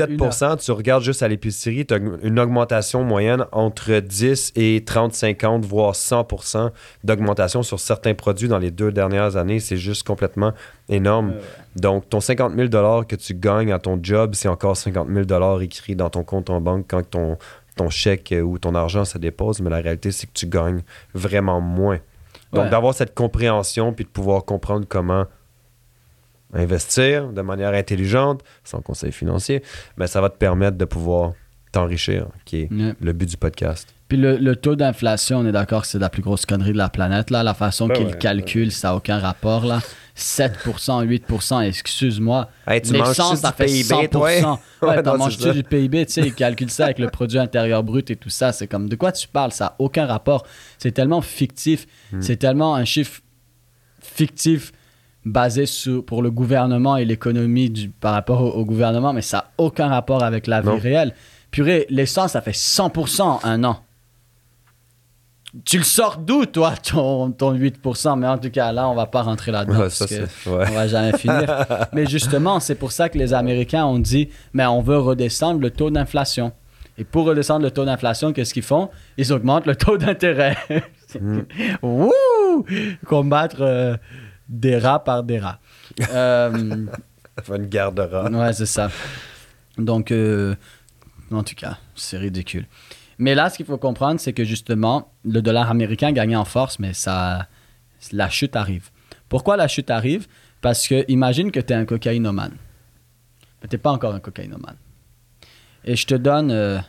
une 0.09 0.21
heure. 0.23 0.33
6-7 0.33 0.57
tu 0.57 0.71
regardes 0.71 1.03
juste 1.03 1.21
à 1.21 1.27
l'épicerie, 1.27 1.85
tu 1.85 1.93
as 1.93 1.97
une 2.23 2.39
augmentation 2.39 3.03
moyenne 3.03 3.45
entre 3.51 3.99
10 3.99 4.51
et 4.55 4.83
30, 4.83 5.13
50, 5.13 5.65
voire 5.65 5.95
100 5.95 6.25
d'augmentation 7.03 7.61
sur 7.61 7.79
certains 7.79 8.13
produits 8.15 8.47
dans 8.47 8.57
les 8.59 8.71
deux 8.71 8.91
dernières 8.91 9.35
années. 9.37 9.59
C'est 9.59 9.77
juste 9.77 10.07
complètement 10.07 10.53
énorme. 10.89 11.29
Ouais. 11.29 11.41
Donc, 11.75 12.09
ton 12.09 12.21
50 12.21 12.55
000 12.55 12.69
que 13.03 13.15
tu 13.15 13.33
gagnes 13.35 13.71
à 13.71 13.79
ton 13.79 13.99
job, 14.01 14.33
c'est 14.33 14.47
encore 14.47 14.77
50 14.77 15.07
000 15.07 15.61
écrit 15.61 15.95
dans 15.95 16.09
ton 16.09 16.23
compte 16.23 16.49
en 16.49 16.61
banque 16.61 16.85
quand 16.87 17.07
ton, 17.09 17.37
ton 17.75 17.89
chèque 17.89 18.33
ou 18.43 18.57
ton 18.57 18.73
argent 18.75 19.05
se 19.05 19.17
dépose, 19.17 19.59
mais 19.61 19.69
la 19.69 19.77
réalité, 19.77 20.11
c'est 20.11 20.27
que 20.27 20.33
tu 20.33 20.47
gagnes 20.47 20.81
vraiment 21.13 21.61
moins. 21.61 21.99
Donc, 22.55 22.65
Ouais. 22.65 22.69
d'avoir 22.71 22.93
cette 22.93 23.13
compréhension 23.13 23.93
puis 23.93 24.05
de 24.05 24.09
pouvoir 24.09 24.45
comprendre 24.45 24.85
comment 24.87 25.25
investir 26.53 27.27
de 27.31 27.41
manière 27.41 27.73
intelligente, 27.73 28.41
sans 28.63 28.81
conseil 28.81 29.11
financier, 29.11 29.61
ben, 29.97 30.07
ça 30.07 30.21
va 30.21 30.29
te 30.29 30.37
permettre 30.37 30.77
de 30.77 30.85
pouvoir 30.85 31.33
t'enrichir, 31.71 32.27
qui 32.45 32.61
est 32.61 32.69
le 32.71 33.11
but 33.13 33.27
du 33.29 33.35
podcast. 33.37 33.93
Puis 34.07 34.17
le, 34.17 34.37
le 34.37 34.55
taux 34.55 34.75
d'inflation, 34.75 35.39
on 35.39 35.45
est 35.45 35.51
d'accord 35.51 35.81
que 35.81 35.87
c'est 35.87 35.99
la 35.99 36.09
plus 36.09 36.21
grosse 36.21 36.45
connerie 36.45 36.71
de 36.71 36.77
la 36.77 36.89
planète. 36.89 37.31
Là. 37.31 37.43
La 37.43 37.53
façon 37.53 37.87
Ben 37.87 37.95
qu'ils 37.97 38.05
ouais, 38.07 38.17
calculent, 38.17 38.71
ça 38.71 38.89
n'a 38.89 38.95
aucun 38.95 39.19
rapport. 39.19 39.65
Là. 39.65 39.79
7%, 40.15 41.05
8%, 41.05 41.61
excuse-moi. 41.67 42.49
Hey, 42.67 42.81
L'essence, 42.89 43.39
ça 43.41 43.51
fait 43.51 43.65
PIB, 43.65 43.83
100%. 44.07 44.09
toi? 44.09 44.59
Ouais, 44.81 45.03
t'en 45.03 45.17
manges-tu 45.17 45.51
du 45.51 45.63
PIB? 45.63 46.05
Tu 46.05 46.13
sais, 46.13 46.21
ils 46.21 46.33
calculent 46.33 46.69
ça 46.71 46.85
avec 46.85 46.99
le 46.99 47.09
produit 47.09 47.37
intérieur 47.37 47.83
brut 47.83 48.09
et 48.09 48.15
tout 48.15 48.29
ça. 48.29 48.51
C'est 48.53 48.67
comme, 48.67 48.87
de 48.87 48.95
quoi 48.95 49.11
tu 49.11 49.27
parles? 49.27 49.51
Ça 49.51 49.65
n'a 49.65 49.75
aucun 49.79 50.05
rapport. 50.05 50.45
C'est 50.77 50.91
tellement 50.93 51.21
fictif. 51.21 51.85
Hmm. 52.13 52.21
C'est 52.21 52.37
tellement 52.37 52.75
un 52.75 52.85
chiffre 52.85 53.21
fictif 54.01 54.71
basé 55.25 55.65
sur, 55.65 56.05
pour 56.05 56.21
le 56.21 56.31
gouvernement 56.31 56.97
et 56.97 57.03
l'économie 57.05 57.69
du- 57.69 57.89
par 57.89 58.13
rapport 58.13 58.41
au, 58.41 58.51
au 58.51 58.63
gouvernement, 58.65 59.11
mais 59.11 59.21
ça 59.23 59.37
n'a 59.37 59.45
aucun 59.57 59.87
rapport 59.87 60.23
avec 60.23 60.47
la 60.47 60.61
vie 60.61 60.67
Non. 60.67 60.77
réelle. 60.77 61.13
Purée, 61.51 61.87
l'essence, 61.89 62.33
ça 62.33 62.41
fait 62.41 62.51
100% 62.55 63.21
en 63.21 63.39
un 63.43 63.63
an. 63.63 63.79
Tu 65.63 65.77
le 65.77 65.83
sors 65.83 66.17
d'où, 66.17 66.45
toi, 66.45 66.73
ton, 66.75 67.31
ton 67.31 67.53
8%? 67.53 68.19
Mais 68.19 68.27
en 68.27 68.37
tout 68.37 68.49
cas, 68.49 68.71
là, 68.73 68.89
on 68.89 68.95
va 68.95 69.05
pas 69.05 69.21
rentrer 69.21 69.51
là-dedans. 69.51 69.73
Ouais, 69.73 69.79
parce 69.83 70.05
que 70.05 70.49
ouais. 70.49 70.65
On 70.69 70.73
va 70.73 70.87
jamais 70.87 71.17
finir. 71.17 71.65
mais 71.93 72.05
justement, 72.05 72.59
c'est 72.59 72.75
pour 72.75 72.91
ça 72.91 73.07
que 73.07 73.17
les 73.17 73.33
Américains 73.33 73.85
ont 73.85 73.99
dit, 73.99 74.29
mais 74.53 74.65
on 74.65 74.81
veut 74.81 74.97
redescendre 74.97 75.61
le 75.61 75.71
taux 75.71 75.89
d'inflation. 75.89 76.51
Et 76.97 77.03
pour 77.03 77.25
redescendre 77.25 77.63
le 77.63 77.71
taux 77.71 77.85
d'inflation, 77.85 78.33
qu'est-ce 78.33 78.53
qu'ils 78.53 78.63
font? 78.63 78.89
Ils 79.17 79.31
augmentent 79.31 79.65
le 79.65 79.75
taux 79.75 79.97
d'intérêt. 79.97 80.57
Mm. 81.19 81.39
Wouh! 81.81 82.65
Combattre 83.05 83.61
euh, 83.61 83.97
des 84.49 84.77
rats 84.77 85.03
par 85.03 85.23
des 85.23 85.39
rats. 85.39 85.59
Euh, 86.09 86.85
une 87.49 87.65
guerre 87.65 87.91
de 87.91 88.01
rats. 88.01 88.29
Ouais, 88.29 88.53
c'est 88.53 88.65
ça. 88.65 88.89
Donc, 89.77 90.11
euh, 90.11 90.55
en 91.31 91.43
tout 91.43 91.55
cas, 91.55 91.77
c'est 91.95 92.17
ridicule. 92.17 92.65
Mais 93.17 93.33
là, 93.35 93.49
ce 93.49 93.57
qu'il 93.57 93.65
faut 93.65 93.77
comprendre, 93.77 94.19
c'est 94.19 94.33
que 94.33 94.43
justement, 94.43 95.11
le 95.23 95.41
dollar 95.41 95.69
américain 95.71 96.11
gagnait 96.11 96.35
en 96.35 96.45
force, 96.45 96.79
mais 96.79 96.93
ça, 96.93 97.47
la 98.11 98.29
chute 98.29 98.55
arrive. 98.55 98.89
Pourquoi 99.29 99.55
la 99.57 99.67
chute 99.67 99.89
arrive? 99.89 100.27
Parce 100.61 100.87
que 100.87 101.05
imagine 101.07 101.51
que 101.51 101.59
tu 101.59 101.73
es 101.73 101.75
un 101.75 101.85
cocaïnomane. 101.85 102.55
Mais 103.61 103.67
tu 103.69 103.75
n'es 103.75 103.79
pas 103.81 103.91
encore 103.91 104.13
un 104.13 104.19
cocaïnomane. 104.19 104.75
Et 105.85 105.95
je 105.95 106.05
te 106.07 106.15
donne 106.15 106.51
euh, 106.51 106.79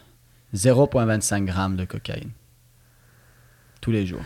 0,25 0.55 1.45
grammes 1.45 1.77
de 1.77 1.85
cocaïne. 1.85 2.31
Tous 3.81 3.91
les 3.93 4.07
jours. 4.07 4.23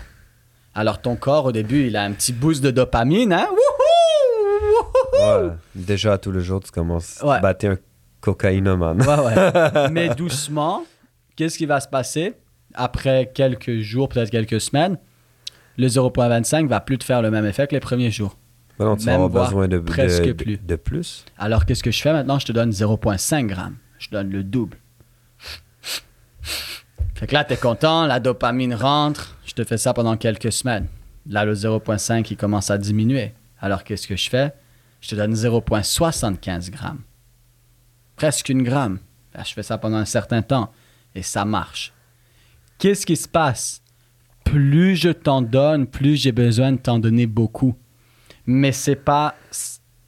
Alors, 0.74 1.02
ton 1.02 1.16
corps, 1.16 1.46
au 1.46 1.52
début, 1.52 1.86
il 1.88 1.96
a 1.96 2.04
un 2.04 2.12
petit 2.12 2.32
boost 2.32 2.62
de 2.62 2.70
dopamine, 2.70 3.32
hein? 3.32 3.46
Wouhou! 3.50 5.18
Wouhou! 5.18 5.46
Ouais. 5.48 5.52
Déjà, 5.74 6.16
tous 6.16 6.30
les 6.32 6.40
jours, 6.42 6.60
tu 6.62 6.70
commences 6.70 7.20
Ouais. 7.22 7.36
à 7.36 7.40
battre 7.40 7.66
un 7.66 7.76
cocaïnomane. 8.20 9.02
Ouais, 9.02 9.18
ouais. 9.18 9.88
Mais 9.90 10.08
doucement, 10.14 10.84
qu'est-ce 11.40 11.56
qui 11.56 11.64
va 11.64 11.80
se 11.80 11.88
passer 11.88 12.34
après 12.74 13.30
quelques 13.34 13.78
jours, 13.80 14.10
peut-être 14.10 14.28
quelques 14.30 14.60
semaines 14.60 14.98
Le 15.78 15.86
0.25 15.88 16.66
va 16.68 16.80
plus 16.80 16.98
te 16.98 17.04
faire 17.04 17.22
le 17.22 17.30
même 17.30 17.46
effet 17.46 17.66
que 17.66 17.72
les 17.74 17.80
premiers 17.80 18.10
jours. 18.10 18.36
Ben 18.78 18.84
non, 18.84 18.96
tu 18.96 19.06
vas 19.06 19.12
Même 19.12 19.22
avoir 19.22 19.30
voire 19.30 19.46
besoin 19.46 19.68
de, 19.68 19.78
de- 19.78 19.82
presque 19.82 20.22
de- 20.24 20.32
plus. 20.32 20.58
de 20.58 20.76
plus. 20.76 21.24
Alors, 21.38 21.64
qu'est-ce 21.64 21.82
que 21.82 21.90
je 21.90 22.02
fais 22.02 22.12
maintenant? 22.12 22.38
Je 22.38 22.44
te 22.44 22.52
donne 22.52 22.70
0.5 22.72 23.46
grammes. 23.46 23.76
Je 23.98 24.10
donne 24.10 24.28
le 24.30 24.42
double. 24.44 24.76
Fait 27.14 27.26
que 27.26 27.34
là, 27.34 27.44
tu 27.44 27.54
es 27.54 27.56
content, 27.56 28.06
la 28.06 28.20
dopamine 28.20 28.74
rentre. 28.74 29.36
Je 29.46 29.52
te 29.54 29.64
fais 29.64 29.78
ça 29.78 29.92
pendant 29.94 30.16
quelques 30.18 30.52
semaines. 30.52 30.86
Là, 31.26 31.44
le 31.46 31.54
0.5, 31.54 32.26
il 32.30 32.36
commence 32.36 32.70
à 32.70 32.76
diminuer. 32.78 33.32
Alors, 33.60 33.84
qu'est-ce 33.84 34.06
que 34.06 34.16
je 34.16 34.28
fais? 34.30 34.52
Je 35.00 35.08
te 35.10 35.14
donne 35.14 35.32
0.75 35.34 36.70
grammes. 36.70 37.00
Presque 38.16 38.48
une 38.50 38.62
gramme. 38.62 38.98
Là, 39.34 39.42
je 39.46 39.52
fais 39.54 39.62
ça 39.62 39.78
pendant 39.78 39.96
un 39.98 40.04
certain 40.04 40.42
temps. 40.42 40.70
Et 41.14 41.22
ça 41.22 41.44
marche. 41.44 41.92
Qu'est-ce 42.78 43.04
qui 43.04 43.16
se 43.16 43.28
passe? 43.28 43.82
Plus 44.44 44.96
je 44.96 45.10
t'en 45.10 45.42
donne, 45.42 45.86
plus 45.86 46.16
j'ai 46.16 46.32
besoin 46.32 46.72
de 46.72 46.78
t'en 46.78 46.98
donner 46.98 47.26
beaucoup. 47.26 47.76
Mais 48.46 48.72
c'est 48.72 48.96
pas 48.96 49.34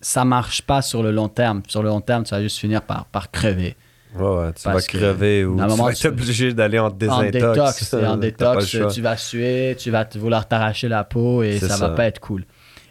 ça 0.00 0.24
marche 0.24 0.62
pas 0.62 0.82
sur 0.82 1.02
le 1.02 1.12
long 1.12 1.28
terme. 1.28 1.62
Sur 1.68 1.82
le 1.82 1.88
long 1.88 2.00
terme, 2.00 2.24
tu 2.24 2.30
vas 2.34 2.42
juste 2.42 2.58
finir 2.58 2.82
par, 2.82 3.06
par 3.06 3.30
crever. 3.30 3.76
Ouais, 4.14 4.22
ouais, 4.22 4.52
tu 4.52 4.62
vas 4.64 4.72
Parce 4.72 4.86
crever 4.88 5.44
ou 5.44 5.56
tu 5.56 5.62
moment, 5.62 5.84
vas 5.84 5.92
être 5.92 6.04
obligé 6.06 6.52
d'aller 6.52 6.78
en 6.78 6.90
détox, 6.90 7.94
et 7.94 8.06
en 8.06 8.16
détox, 8.18 8.76
tu 8.92 9.00
vas 9.00 9.16
suer, 9.16 9.74
tu 9.78 9.90
vas 9.90 10.04
te 10.04 10.18
vouloir 10.18 10.46
t'arracher 10.46 10.88
la 10.88 11.04
peau 11.04 11.42
et 11.42 11.58
C'est 11.58 11.68
ça, 11.68 11.76
va 11.76 11.88
ça. 11.88 11.88
pas 11.90 12.04
être 12.06 12.20
cool. 12.20 12.44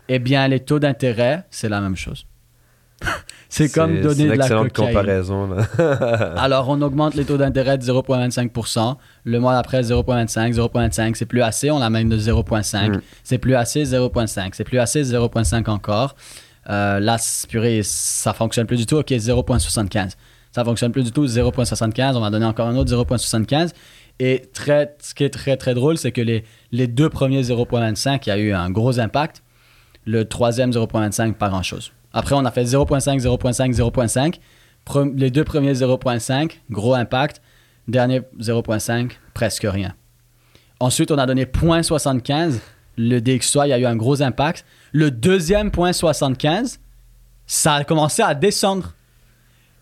Eh 0.07 0.17
bien, 0.19 0.47
les 0.47 0.61
taux 0.61 0.79
d'intérêt, 0.79 1.43
c'est 1.51 1.69
la 1.69 1.79
même 1.79 1.95
chose. 1.95 2.25
C'est 3.49 3.69
comme 3.69 4.01
donner 4.01 4.23
une 4.23 4.31
de 4.31 4.37
la 4.37 4.47
cocaïne. 4.47 4.71
comparaison. 4.71 5.49
Alors, 6.37 6.69
on 6.69 6.81
augmente 6.81 7.15
les 7.15 7.25
taux 7.25 7.37
d'intérêt 7.37 7.77
de 7.77 7.83
0,25%. 7.83 8.95
Le 9.25 9.39
mois 9.39 9.53
d'après, 9.53 9.81
0,25, 9.81 10.53
0,25. 10.53 11.15
C'est 11.15 11.25
plus 11.25 11.41
assez, 11.41 11.69
on 11.69 11.79
l'amène 11.79 12.07
de 12.07 12.17
0,5. 12.17 12.89
Mm. 12.89 13.01
C'est 13.23 13.37
plus 13.37 13.55
assez, 13.55 13.83
0,5. 13.83 14.51
C'est 14.53 14.63
plus 14.63 14.79
assez, 14.79 15.03
0,5 15.03 15.69
encore. 15.69 16.15
Euh, 16.69 16.99
là, 16.99 17.17
purée, 17.49 17.81
ça 17.83 18.33
fonctionne 18.33 18.67
plus 18.67 18.77
du 18.77 18.85
tout. 18.85 18.97
OK, 18.97 19.09
0,75. 19.09 20.11
Ça 20.53 20.63
fonctionne 20.63 20.91
plus 20.91 21.03
du 21.03 21.11
tout, 21.11 21.25
0,75. 21.25 22.15
On 22.15 22.21
va 22.21 22.29
donner 22.29 22.45
encore 22.45 22.67
un 22.67 22.75
autre 22.75 22.91
0,75. 22.91 23.71
Et 24.19 24.43
très, 24.53 24.95
ce 25.01 25.13
qui 25.13 25.23
est 25.23 25.29
très, 25.29 25.57
très 25.57 25.73
drôle, 25.73 25.97
c'est 25.97 26.11
que 26.11 26.21
les, 26.21 26.43
les 26.71 26.87
deux 26.87 27.09
premiers 27.09 27.41
0,25, 27.41 28.21
il 28.25 28.29
y 28.29 28.31
a 28.31 28.37
eu 28.37 28.53
un 28.53 28.69
gros 28.69 28.99
impact. 28.99 29.43
Le 30.05 30.25
troisième 30.25 30.71
0,25, 30.71 31.33
pas 31.33 31.49
grand-chose. 31.49 31.91
Après, 32.13 32.35
on 32.35 32.45
a 32.45 32.51
fait 32.51 32.63
0,5, 32.63 33.21
0,5, 33.21 33.73
0,5. 33.73 34.39
Pre- 34.85 35.15
les 35.15 35.29
deux 35.31 35.43
premiers 35.43 35.73
0,5, 35.73 36.59
gros 36.69 36.93
impact. 36.93 37.41
Dernier 37.87 38.21
0,5, 38.39 39.11
presque 39.33 39.65
rien. 39.69 39.93
Ensuite, 40.79 41.11
on 41.11 41.17
a 41.17 41.25
donné 41.25 41.45
0,75. 41.45 42.59
Le 42.97 43.19
DXY, 43.19 43.59
il 43.65 43.69
y 43.69 43.73
a 43.73 43.79
eu 43.79 43.85
un 43.85 43.95
gros 43.95 44.21
impact. 44.21 44.65
Le 44.91 45.11
deuxième 45.11 45.69
0,75, 45.69 46.77
ça 47.47 47.75
a 47.75 47.83
commencé 47.83 48.21
à 48.21 48.33
descendre. 48.35 48.93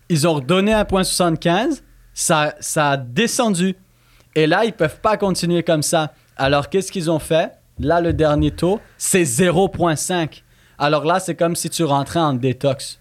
Ils 0.08 0.26
ont 0.26 0.34
redonné 0.34 0.72
un 0.72 0.82
0,75, 0.82 1.82
ça, 2.14 2.54
ça 2.60 2.90
a 2.90 2.96
descendu. 2.96 3.76
Et 4.34 4.46
là, 4.46 4.64
ils 4.64 4.72
peuvent 4.72 5.00
pas 5.00 5.16
continuer 5.16 5.62
comme 5.62 5.82
ça. 5.82 6.12
Alors, 6.36 6.68
qu'est-ce 6.68 6.92
qu'ils 6.92 7.10
ont 7.10 7.18
fait? 7.18 7.52
Là, 7.78 8.00
le 8.00 8.12
dernier 8.12 8.50
taux, 8.50 8.80
c'est 8.98 9.22
0,5. 9.24 10.42
Alors 10.80 11.04
là, 11.04 11.20
c'est 11.20 11.34
comme 11.36 11.54
si 11.56 11.70
tu 11.70 11.84
rentrais 11.84 12.20
en 12.20 12.32
détox. 12.32 12.98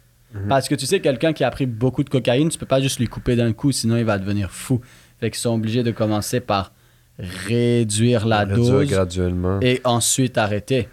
Parce 0.48 0.68
que 0.70 0.76
tu 0.76 0.86
sais, 0.86 1.00
quelqu'un 1.00 1.34
qui 1.34 1.44
a 1.44 1.50
pris 1.50 1.66
beaucoup 1.66 2.04
de 2.04 2.10
cocaïne, 2.10 2.50
tu 2.50 2.60
peux 2.60 2.68
pas 2.68 2.80
juste 2.82 3.00
lui 3.00 3.08
couper 3.08 3.36
d'un 3.36 3.52
coup, 3.52 3.72
sinon 3.72 3.98
il 3.98 4.06
va 4.06 4.20
devenir 4.20 4.52
fou. 4.52 4.80
Fait 5.20 5.32
qu'ils 5.32 5.40
sont 5.40 5.56
obligés 5.56 5.82
de 5.82 5.90
commencer 5.90 6.40
par 6.40 6.72
réduire 7.18 8.28
la 8.28 8.40
Réduire 8.40 8.58
dose 8.58 8.88
graduellement. 8.90 9.60
et 9.62 9.82
ensuite 9.84 10.38
arrêter. 10.38 10.88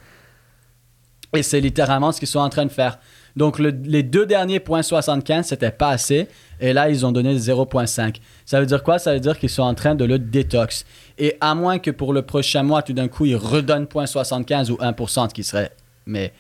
Et 1.35 1.43
c'est 1.43 1.61
littéralement 1.61 2.13
ce 2.13 2.19
qu'ils 2.19 2.29
sont 2.29 2.39
en 2.41 2.49
train 2.49 2.65
de 2.65 2.71
faire. 2.73 2.99
Donc, 3.37 3.59
le- 3.59 3.69
les 3.85 4.03
deux 4.03 4.25
derniers 4.25 4.61
points 4.61 4.83
75, 4.83 5.47
c'était 5.49 5.71
pas 5.71 5.91
assez. 5.91 6.29
Et 6.59 6.73
là, 6.73 6.89
ils 6.89 7.05
ont 7.05 7.13
donné 7.13 7.37
0.5. 7.39 8.21
Ça 8.47 8.59
veut 8.61 8.65
dire 8.67 8.83
quoi? 8.83 8.99
Ça 8.99 9.13
veut 9.13 9.21
dire 9.21 9.39
qu'ils 9.39 9.51
sont 9.51 9.63
en 9.63 9.75
train 9.75 9.95
de 9.95 10.07
le 10.07 10.19
détox. 10.19 10.87
Et 11.19 11.37
à 11.43 11.55
moins 11.55 11.79
que 11.79 11.91
pour 11.91 12.15
le 12.15 12.23
prochain 12.23 12.63
mois, 12.63 12.81
tout 12.83 12.95
d'un 12.95 13.09
coup, 13.09 13.27
ils 13.27 13.37
redonnent 13.37 13.85
0.75 13.87 14.71
ou 14.71 14.77
1%, 14.81 15.29
ce 15.29 15.35
qui 15.35 15.45
serait 15.45 15.73
mais, 16.07 16.33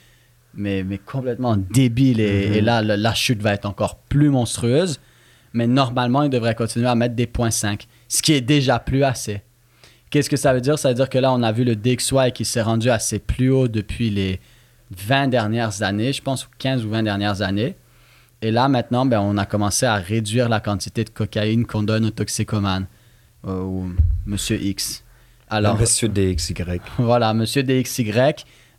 mais, 0.57 0.83
mais 0.85 0.99
complètement 0.99 1.57
débile. 1.57 2.21
Et, 2.21 2.59
et 2.59 2.61
là, 2.61 2.83
le- 2.83 2.97
la 2.97 3.15
chute 3.15 3.41
va 3.43 3.53
être 3.55 3.67
encore 3.67 3.97
plus 4.09 4.31
monstrueuse. 4.31 5.01
Mais 5.53 5.67
normalement, 5.67 6.23
ils 6.23 6.31
devraient 6.31 6.55
continuer 6.55 6.87
à 6.87 6.95
mettre 6.95 7.15
des 7.15 7.27
0.5, 7.27 7.87
ce 8.09 8.21
qui 8.21 8.33
est 8.35 8.41
déjà 8.43 8.79
plus 8.79 9.05
assez. 9.05 9.41
Qu'est-ce 10.11 10.29
que 10.29 10.37
ça 10.37 10.53
veut 10.53 10.61
dire? 10.61 10.79
Ça 10.79 10.89
veut 10.91 10.95
dire 10.95 11.09
que 11.09 11.19
là, 11.19 11.33
on 11.33 11.43
a 11.43 11.51
vu 11.51 11.65
le 11.65 11.75
DXY 11.77 12.33
qui 12.35 12.45
s'est 12.45 12.61
rendu 12.63 12.91
à 12.91 12.99
ses 12.99 13.19
plus 13.19 13.51
hauts 13.51 13.69
depuis 13.69 14.11
les 14.11 14.39
20 14.91 15.29
dernières 15.29 15.83
années, 15.83 16.13
je 16.13 16.23
pense 16.23 16.49
15 16.59 16.85
ou 16.85 16.91
20 16.91 17.03
dernières 17.05 17.43
années. 17.43 17.75
Et 18.43 18.51
là, 18.51 18.69
maintenant, 18.69 19.07
ben, 19.07 19.19
on 19.21 19.37
a 19.39 19.47
commencé 19.47 19.87
à 19.87 19.95
réduire 19.97 20.49
la 20.49 20.61
quantité 20.61 21.05
de 21.05 21.11
cocaïne 21.11 21.65
qu'on 21.67 21.83
donne 21.83 22.05
aux 22.05 22.11
toxicomanes, 22.11 22.87
euh, 23.47 23.61
ou 23.63 23.91
Monsieur 24.27 24.61
X. 24.63 25.03
Alors, 25.49 25.79
Monsieur 25.81 26.09
DXY. 26.09 26.55
voilà, 26.99 27.33
Monsieur 27.35 27.63
DXY, 27.63 28.13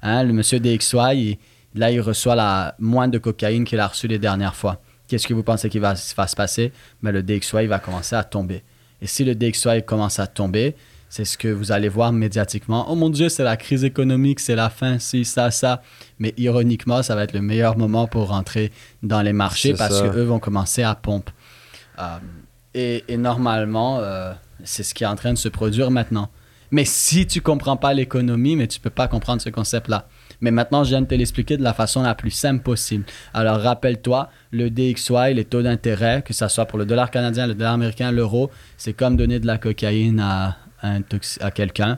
hein, 0.04 0.24
le 0.24 0.32
Monsieur 0.34 0.60
DXY, 0.60 0.98
il- 1.16 1.38
là, 1.78 1.92
il 1.92 2.02
reçoit 2.02 2.36
la, 2.36 2.76
moins 2.80 3.08
de 3.08 3.18
cocaïne 3.18 3.66
qu'il 3.66 3.80
a 3.80 3.88
reçu 3.88 4.08
les 4.08 4.20
dernières 4.20 4.56
fois. 4.56 4.82
Qu'est-ce 5.08 5.28
que 5.28 5.34
vous 5.34 5.44
pensez 5.44 5.70
qu'il 5.70 5.82
va, 5.82 5.94
va 5.94 6.28
se 6.28 6.36
passer? 6.36 6.74
Mais 7.02 7.12
Le 7.12 7.24
DXY 7.24 7.68
va 7.68 7.80
commencer 7.80 8.16
à 8.16 8.24
tomber. 8.24 8.64
Et 9.02 9.08
si 9.08 9.24
le 9.24 9.36
DXY 9.36 9.84
commence 9.86 10.20
à 10.20 10.28
tomber, 10.28 10.76
c'est 11.10 11.24
ce 11.24 11.38
que 11.38 11.48
vous 11.48 11.72
allez 11.72 11.88
voir 11.88 12.12
médiatiquement. 12.12 12.88
Oh 12.90 12.96
mon 12.96 13.10
Dieu, 13.10 13.30
c'est 13.30 13.44
la 13.44 13.56
crise 13.56 13.84
économique, 13.86 14.40
c'est 14.40 14.56
la 14.56 14.70
fin, 14.70 15.00
si, 15.00 15.24
ça, 15.24 15.52
ça. 15.52 15.82
Mais 16.20 16.34
ironiquement, 16.38 17.02
ça 17.04 17.16
va 17.16 17.24
être 17.24 17.34
le 17.34 17.42
meilleur 17.42 17.78
moment 17.78 18.08
pour 18.08 18.28
rentrer 18.28 18.72
dans 19.04 19.22
les 19.22 19.34
marchés 19.34 19.74
parce 19.74 20.02
qu'eux 20.02 20.24
vont 20.24 20.40
commencer 20.40 20.84
à 20.84 20.96
pomper. 20.96 21.32
Euh, 22.00 22.18
et, 22.74 23.04
et 23.08 23.18
normalement, 23.18 24.00
euh, 24.00 24.34
C'est 24.64 24.84
ce 24.84 24.94
qui 24.94 25.04
est 25.04 25.08
en 25.08 25.16
train 25.16 25.34
de 25.34 25.38
se 25.38 25.50
produire 25.50 25.92
maintenant. 25.92 26.30
Mais 26.72 26.84
si 26.86 27.28
tu 27.28 27.42
comprends 27.42 27.78
pas 27.78 27.94
l'économie, 27.94 28.56
mais 28.56 28.68
tu 28.68 28.80
peux 28.80 28.90
pas 28.90 29.08
comprendre 29.08 29.42
ce 29.42 29.50
concept-là. 29.50 30.08
Mais 30.42 30.52
maintenant, 30.52 30.84
je 30.84 30.90
viens 30.90 31.02
de 31.02 31.08
te 31.08 31.16
l'expliquer 31.16 31.58
de 31.58 31.64
la 31.64 31.74
façon 31.74 32.04
la 32.04 32.16
plus 32.16 32.32
simple 32.32 32.64
possible. 32.64 33.06
Alors, 33.34 33.60
rappelle-toi, 33.60 34.30
le 34.52 34.70
DXY, 34.70 35.34
les 35.34 35.46
taux 35.46 35.62
d'intérêt, 35.62 36.22
que 36.22 36.34
ce 36.34 36.48
soit 36.48 36.66
pour 36.66 36.78
le 36.78 36.86
dollar 36.86 37.10
canadien, 37.10 37.48
le 37.48 37.56
dollar 37.56 37.74
américain, 37.74 38.12
l'euro, 38.12 38.52
c'est 38.78 38.94
comme 38.94 39.18
donner 39.18 39.40
de 39.40 39.48
la 39.48 39.58
cocaïne 39.58 40.20
à, 40.20 40.58
à 40.82 41.52
quelqu'un. 41.52 41.98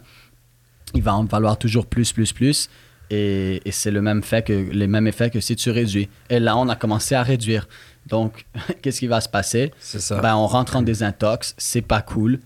Il 0.94 1.02
va 1.02 1.16
en 1.16 1.26
valoir 1.26 1.58
toujours 1.58 1.86
plus, 1.86 2.14
plus, 2.14 2.32
plus. 2.34 2.70
Et, 3.10 3.62
et 3.66 3.72
c'est 3.72 3.92
le 3.92 4.02
même 4.02 4.22
fait 4.24 4.44
que, 4.44 4.54
les 4.54 4.88
mêmes 4.88 5.08
effets 5.08 5.30
que 5.30 5.40
si 5.40 5.56
tu 5.56 5.72
réduis. 5.72 6.10
Et 6.30 6.40
là, 6.40 6.56
on 6.58 6.70
a 6.70 6.76
commencé 6.76 7.16
à 7.16 7.24
réduire. 7.24 7.68
Donc, 8.08 8.46
qu'est-ce 8.82 9.00
qui 9.00 9.08
va 9.08 9.22
se 9.22 9.30
passer? 9.30 9.72
Ça. 9.80 10.22
Ben, 10.22 10.36
on 10.36 10.48
rentre 10.48 10.76
en 10.76 10.82
désintox, 10.82 11.56
c'est 11.58 11.82
pas 11.82 12.02
cool 12.02 12.40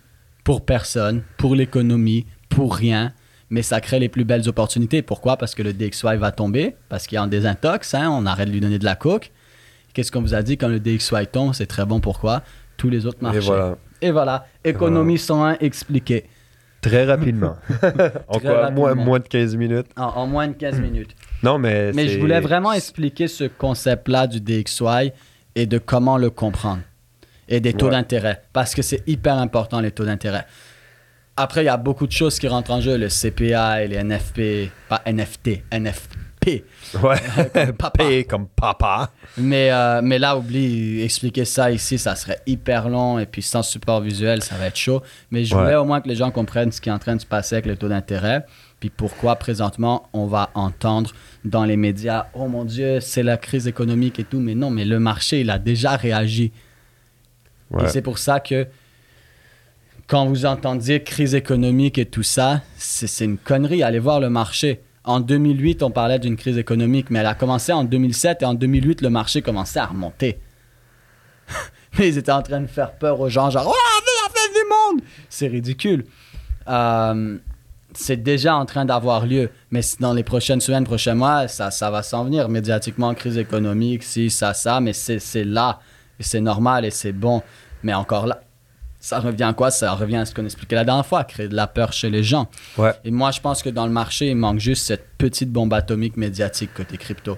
pour 0.43 0.65
personne, 0.65 1.23
pour 1.37 1.55
l'économie, 1.55 2.25
pour 2.49 2.75
rien, 2.75 3.13
mais 3.53 3.61
ça 3.61 3.79
crée 3.81 3.99
les 3.99 4.09
plus 4.09 4.23
belles 4.25 4.49
opportunités. 4.49 5.03
Pourquoi? 5.03 5.37
Parce 5.37 5.53
que 5.53 5.61
le 5.61 5.73
DXY 5.73 6.17
va 6.17 6.31
tomber, 6.31 6.75
parce 6.89 7.05
qu'il 7.05 7.17
est 7.17 7.19
en 7.19 7.27
désintox, 7.27 7.93
hein, 7.93 8.09
on 8.11 8.25
arrête 8.25 8.47
de 8.47 8.51
lui 8.53 8.59
donner 8.59 8.79
de 8.79 8.83
la 8.85 8.95
coke. 8.95 9.31
Qu'est-ce 9.93 10.11
qu'on 10.11 10.21
vous 10.21 10.33
a 10.33 10.41
dit 10.41 10.57
quand 10.57 10.69
le 10.69 10.79
DXY 10.79 11.27
tombe? 11.31 11.53
C'est 11.53 11.67
très 11.67 11.85
bon 11.85 11.99
pourquoi? 11.99 12.41
Tous 12.77 12.89
les 12.89 13.05
autres 13.05 13.19
marchés. 13.21 13.37
Et 13.37 13.41
voilà. 13.41 13.77
Et 14.01 14.11
voilà, 14.11 14.47
économie 14.63 15.19
101 15.19 15.57
expliquée 15.61 16.25
Très 16.81 17.05
rapidement. 17.05 17.55
en 18.27 18.39
Très 18.39 18.49
quoi? 18.49 18.71
Moins, 18.71 18.89
rapidement. 18.89 19.05
moins 19.05 19.19
de 19.19 19.27
15 19.27 19.55
minutes? 19.55 19.85
en, 19.97 20.03
en 20.03 20.25
moins 20.27 20.47
de 20.47 20.53
15 20.53 20.79
minutes. 20.81 21.11
Non, 21.43 21.59
mais. 21.59 21.91
Mais 21.93 22.07
je 22.07 22.19
voulais 22.19 22.39
vraiment 22.41 22.73
expliquer 22.73 23.27
ce 23.27 23.43
concept-là 23.45 24.25
du 24.27 24.41
DXY 24.41 25.11
et 25.55 25.67
de 25.67 25.77
comment 25.77 26.17
le 26.17 26.29
comprendre. 26.31 26.81
Et 27.47 27.59
des 27.59 27.73
taux 27.73 27.85
Ouais. 27.85 27.91
d'intérêt. 27.91 28.41
Parce 28.51 28.73
que 28.73 28.81
c'est 28.81 29.07
hyper 29.07 29.37
important, 29.37 29.79
les 29.79 29.91
taux 29.91 30.05
d'intérêt. 30.05 30.45
Après, 31.35 31.63
il 31.63 31.65
y 31.65 31.69
a 31.69 31.77
beaucoup 31.77 32.05
de 32.05 32.11
choses 32.11 32.37
qui 32.37 32.47
rentrent 32.47 32.71
en 32.71 32.79
jeu, 32.81 32.97
le 32.97 33.07
CPI, 33.07 33.87
les 33.89 34.03
NFP, 34.03 34.71
pas 34.87 35.01
NFT, 35.05 35.63
NFP. 35.71 36.63
Ouais. 37.01 37.15
Comme 37.53 37.73
papa. 37.73 38.03
Comme 38.29 38.47
papa. 38.47 39.11
Mais, 39.37 39.71
euh, 39.71 40.01
mais 40.03 40.19
là, 40.19 40.37
oublie, 40.37 41.01
expliquer 41.01 41.45
ça 41.45 41.71
ici, 41.71 41.97
ça 41.97 42.15
serait 42.15 42.39
hyper 42.45 42.89
long 42.89 43.17
et 43.17 43.25
puis 43.25 43.41
sans 43.41 43.63
support 43.63 44.01
visuel, 44.01 44.43
ça 44.43 44.55
va 44.55 44.67
être 44.67 44.75
chaud. 44.75 45.01
Mais 45.31 45.45
je 45.45 45.55
Ouais. 45.55 45.61
voulais 45.63 45.75
au 45.75 45.85
moins 45.85 46.01
que 46.01 46.09
les 46.09 46.15
gens 46.15 46.31
comprennent 46.31 46.71
ce 46.71 46.81
qui 46.81 46.89
est 46.89 46.91
en 46.91 46.99
train 46.99 47.15
de 47.15 47.21
se 47.21 47.25
passer 47.25 47.55
avec 47.55 47.65
les 47.65 47.77
taux 47.77 47.87
d'intérêt, 47.87 48.45
puis 48.81 48.89
pourquoi 48.89 49.37
présentement 49.37 50.09
on 50.11 50.25
va 50.27 50.49
entendre 50.53 51.11
dans 51.45 51.63
les 51.63 51.77
médias, 51.77 52.27
oh 52.33 52.47
mon 52.49 52.65
Dieu, 52.65 52.99
c'est 52.99 53.23
la 53.23 53.37
crise 53.37 53.65
économique 53.67 54.19
et 54.19 54.23
tout. 54.25 54.39
Mais 54.41 54.53
non, 54.53 54.69
mais 54.69 54.83
le 54.83 54.99
marché, 54.99 55.39
il 55.41 55.49
a 55.49 55.57
déjà 55.59 55.95
réagi. 55.95 56.51
Ouais. 57.71 57.85
Et 57.85 57.87
c'est 57.87 58.01
pour 58.01 58.17
ça 58.17 58.41
que 58.41 58.67
quand 60.07 60.25
vous 60.25 60.45
entendiez 60.45 61.03
crise 61.03 61.35
économique 61.35 61.97
et 61.97 62.05
tout 62.05 62.23
ça, 62.23 62.61
c'est 62.77 63.25
une 63.25 63.37
connerie. 63.37 63.83
Allez 63.83 63.99
voir 63.99 64.19
le 64.19 64.29
marché. 64.29 64.81
En 65.05 65.19
2008, 65.19 65.83
on 65.83 65.91
parlait 65.91 66.19
d'une 66.19 66.37
crise 66.37 66.57
économique, 66.57 67.09
mais 67.09 67.19
elle 67.19 67.25
a 67.25 67.35
commencé 67.35 67.73
en 67.73 67.83
2007 67.83 68.41
et 68.41 68.45
en 68.45 68.53
2008, 68.53 69.01
le 69.01 69.09
marché 69.09 69.41
commençait 69.41 69.79
à 69.79 69.87
remonter. 69.87 70.39
mais 71.97 72.07
ils 72.09 72.17
étaient 72.17 72.31
en 72.31 72.41
train 72.41 72.61
de 72.61 72.67
faire 72.67 72.93
peur 72.93 73.19
aux 73.19 73.29
gens, 73.29 73.49
genre, 73.49 73.67
oh, 73.67 73.73
la 73.73 74.33
fin 74.33 74.47
du 74.53 74.95
monde! 74.95 75.05
C'est 75.29 75.47
ridicule. 75.47 76.05
Euh, 76.67 77.37
c'est 77.93 78.23
déjà 78.23 78.55
en 78.55 78.65
train 78.65 78.85
d'avoir 78.85 79.25
lieu, 79.25 79.49
mais 79.71 79.81
dans 79.99 80.13
les 80.13 80.23
prochaines 80.23 80.61
semaines, 80.61 80.85
prochains 80.85 81.15
mois, 81.15 81.47
ça, 81.47 81.71
ça 81.71 81.91
va 81.91 82.01
s'en 82.01 82.23
venir 82.25 82.49
médiatiquement, 82.49 83.13
crise 83.13 83.37
économique, 83.37 84.03
si, 84.03 84.29
ça, 84.29 84.53
ça, 84.53 84.79
mais 84.79 84.93
c'est 84.93 85.43
là, 85.43 85.79
c'est 86.19 86.41
normal, 86.41 86.85
et 86.85 86.91
c'est 86.91 87.11
bon. 87.11 87.41
Mais 87.83 87.93
encore 87.93 88.25
là, 88.25 88.42
ça 89.05 89.19
revient 89.19 89.43
à 89.43 89.53
quoi? 89.53 89.69
Ça 89.69 89.91
revient 89.93 90.15
à 90.15 90.25
ce 90.25 90.33
qu'on 90.33 90.45
expliquait 90.45 90.75
la 90.75 90.85
dernière 90.85 91.05
fois, 91.05 91.25
créer 91.25 91.49
de 91.49 91.55
la 91.55 91.67
peur 91.67 91.91
chez 91.91 92.09
les 92.09 92.23
gens. 92.23 92.47
Ouais. 92.77 92.93
Et 93.03 93.11
moi, 93.11 93.31
je 93.31 93.41
pense 93.41 93.61
que 93.61 93.69
dans 93.69 93.85
le 93.85 93.91
marché, 93.91 94.29
il 94.29 94.35
manque 94.37 94.59
juste 94.59 94.85
cette 94.87 95.05
petite 95.17 95.51
bombe 95.51 95.73
atomique 95.73 96.15
médiatique 96.15 96.73
côté 96.73 96.97
crypto. 96.97 97.37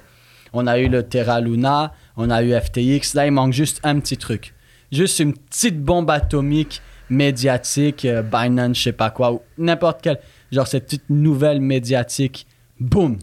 On 0.54 0.68
a 0.68 0.78
eu 0.78 0.88
le 0.88 1.02
Terra 1.02 1.42
Luna, 1.42 1.92
on 2.18 2.30
a 2.30 2.44
eu 2.44 2.54
FTX, 2.54 3.16
là, 3.16 3.26
il 3.26 3.32
manque 3.32 3.52
juste 3.52 3.80
un 3.84 4.00
petit 4.00 4.16
truc. 4.16 4.54
Juste 4.92 5.18
une 5.20 5.34
petite 5.34 5.82
bombe 5.82 6.12
atomique 6.12 6.82
médiatique, 7.10 8.06
euh, 8.06 8.22
Binance, 8.22 8.78
je 8.78 8.84
sais 8.84 8.92
pas 8.92 9.10
quoi, 9.10 9.34
ou 9.34 9.42
n'importe 9.58 10.02
quelle. 10.04 10.20
Genre 10.52 10.68
cette 10.68 10.86
petite 10.86 11.10
nouvelle 11.10 11.62
médiatique, 11.62 12.46
boum, 12.80 13.18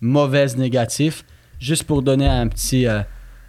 mauvaise, 0.00 0.56
négatif, 0.56 1.24
juste 1.60 1.84
pour 1.84 2.00
donner 2.02 2.26
un 2.26 2.48
petit, 2.48 2.86
euh, 2.86 3.00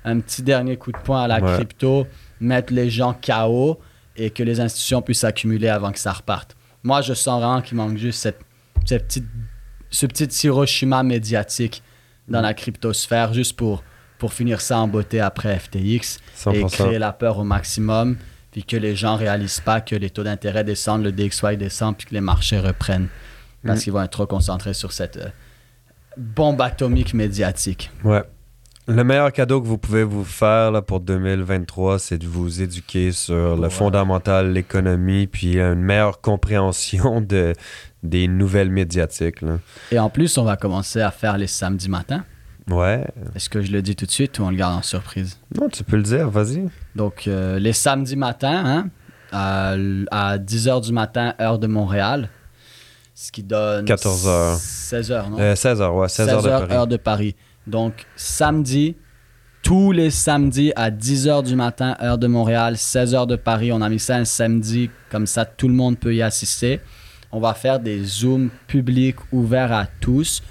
un 0.03 0.19
petit 0.19 0.43
dernier 0.43 0.75
coup 0.75 0.91
de 0.91 0.97
poing 0.97 1.23
à 1.23 1.27
la 1.27 1.41
Ouais. 1.41 1.53
crypto, 1.55 2.05
mettre 2.41 2.73
les 2.73 2.89
gens 2.89 3.13
KO 3.25 3.79
et 4.17 4.29
que 4.29 4.43
les 4.43 4.59
institutions 4.59 5.01
puissent 5.01 5.19
s'accumuler 5.19 5.67
avant 5.69 5.91
que 5.91 5.99
ça 5.99 6.11
reparte. 6.13 6.55
Moi, 6.83 7.01
je 7.01 7.13
sens 7.13 7.39
vraiment 7.41 7.61
qu'il 7.61 7.77
manque 7.77 7.97
juste 7.97 8.19
cette, 8.21 8.39
cette 8.85 9.05
petite, 9.07 9.25
ce 9.89 10.05
petit 10.05 10.47
Hiroshima 10.47 11.03
médiatique 11.03 11.81
dans 12.27 12.41
la 12.41 12.53
cryptosphère, 12.53 13.33
juste 13.33 13.55
pour, 13.55 13.83
pour 14.17 14.33
finir 14.33 14.61
ça 14.61 14.79
en 14.79 14.87
beauté 14.87 15.19
après 15.19 15.57
FTX 15.59 15.77
et 15.81 16.63
100%. 16.63 16.71
créer 16.71 16.99
la 16.99 17.11
peur 17.13 17.39
au 17.39 17.43
maximum, 17.43 18.17
puis 18.51 18.63
que 18.63 18.77
les 18.77 18.95
gens 18.95 19.15
réalisent 19.15 19.59
pas 19.61 19.81
que 19.81 19.95
les 19.95 20.09
taux 20.09 20.23
d'intérêt 20.23 20.63
descendent, 20.63 21.03
le 21.03 21.11
DXY 21.11 21.57
descend, 21.57 21.97
puis 21.97 22.07
que 22.07 22.13
les 22.13 22.21
marchés 22.21 22.59
reprennent. 22.59 23.07
Parce 23.65 23.79
Mm. 23.79 23.83
qu'ils 23.83 23.93
vont 23.93 24.01
être 24.03 24.11
trop 24.11 24.27
concentrés 24.27 24.73
sur 24.73 24.91
cette 24.91 25.17
euh, 25.17 25.29
bombe 26.17 26.61
atomique 26.61 27.13
médiatique. 27.13 27.89
Ouais. 28.03 28.21
Le 28.87 29.03
meilleur 29.05 29.31
cadeau 29.31 29.61
que 29.61 29.67
vous 29.67 29.77
pouvez 29.77 30.03
vous 30.03 30.25
faire 30.25 30.69
là, 30.71 30.81
pour 30.81 30.99
2023, 30.99 31.99
c'est 31.99 32.17
de 32.17 32.27
vous 32.27 32.61
éduquer 32.61 33.13
sur 33.13 33.55
le 33.55 33.61
Ouais. 33.63 33.69
fondamental, 33.69 34.51
l'économie, 34.51 35.27
puis 35.27 35.57
une 35.57 35.75
meilleure 35.81 36.19
compréhension 36.19 37.21
de, 37.21 37.53
des 38.03 38.27
nouvelles 38.27 38.69
médiatiques. 38.71 39.41
Là. 39.41 39.59
Et 39.91 39.99
en 39.99 40.09
plus, 40.09 40.37
on 40.37 40.43
va 40.43 40.57
commencer 40.57 40.99
à 40.99 41.11
faire 41.11 41.37
les 41.37 41.47
samedis 41.47 41.89
matins. 41.89 42.25
Ouais. 42.69 43.05
Est-ce 43.35 43.49
que 43.49 43.61
je 43.61 43.71
le 43.71 43.81
dis 43.81 43.95
tout 43.95 44.05
de 44.05 44.11
suite 44.11 44.39
ou 44.39 44.43
on 44.43 44.49
le 44.49 44.57
garde 44.57 44.75
en 44.77 44.81
surprise? 44.81 45.39
Non, 45.57 45.69
tu 45.69 45.83
peux 45.85 45.95
le 45.97 46.03
dire, 46.03 46.29
vas-y. 46.29 46.67
Donc, 46.95 47.27
euh, 47.27 47.59
les 47.59 47.73
samedis 47.73 48.17
matins, 48.17 48.63
hein, 48.65 48.89
à, 49.31 49.75
à 50.11 50.37
10h 50.37 50.81
du 50.81 50.91
matin, 50.91 51.35
heure 51.39 51.57
de 51.57 51.67
Montréal, 51.67 52.27
ce 53.15 53.31
qui 53.31 53.43
donne... 53.43 53.85
14 53.85 54.27
heures. 54.27 54.55
16 54.57 55.11
heures, 55.11 55.29
non? 55.29 55.39
Euh, 55.39 55.53
16h, 55.53 55.89
ouais, 55.91 56.07
16h 56.07 56.09
16 56.09 56.27
de 56.43 56.49
Paris. 56.49 56.73
heure 56.73 56.87
de 56.87 56.97
Paris. 56.97 57.35
Donc, 57.67 58.05
samedi, 58.15 58.95
tous 59.63 59.93
les 59.93 60.09
samedis 60.09 60.73
à 60.75 60.91
10h 60.91 61.43
du 61.43 61.55
matin, 61.55 61.95
heure 62.01 62.17
de 62.17 62.27
Montréal, 62.27 62.75
16h 62.75 63.25
de 63.27 63.37
Paris. 63.37 63.71
On 63.71 63.81
a 63.81 63.89
mis 63.89 63.99
ça 63.99 64.17
un 64.17 64.25
samedi, 64.25 64.89
comme 65.09 65.25
ça 65.25 65.45
tout 65.45 65.69
le 65.69 65.73
monde 65.73 65.97
peut 65.97 66.13
y 66.13 66.21
assister. 66.21 66.81
On 67.31 67.39
va 67.39 67.53
faire 67.53 67.79
des 67.79 68.03
Zooms 68.03 68.49
publics 68.67 69.15
ouverts 69.31 69.71
à 69.71 69.87
tous 70.01 70.43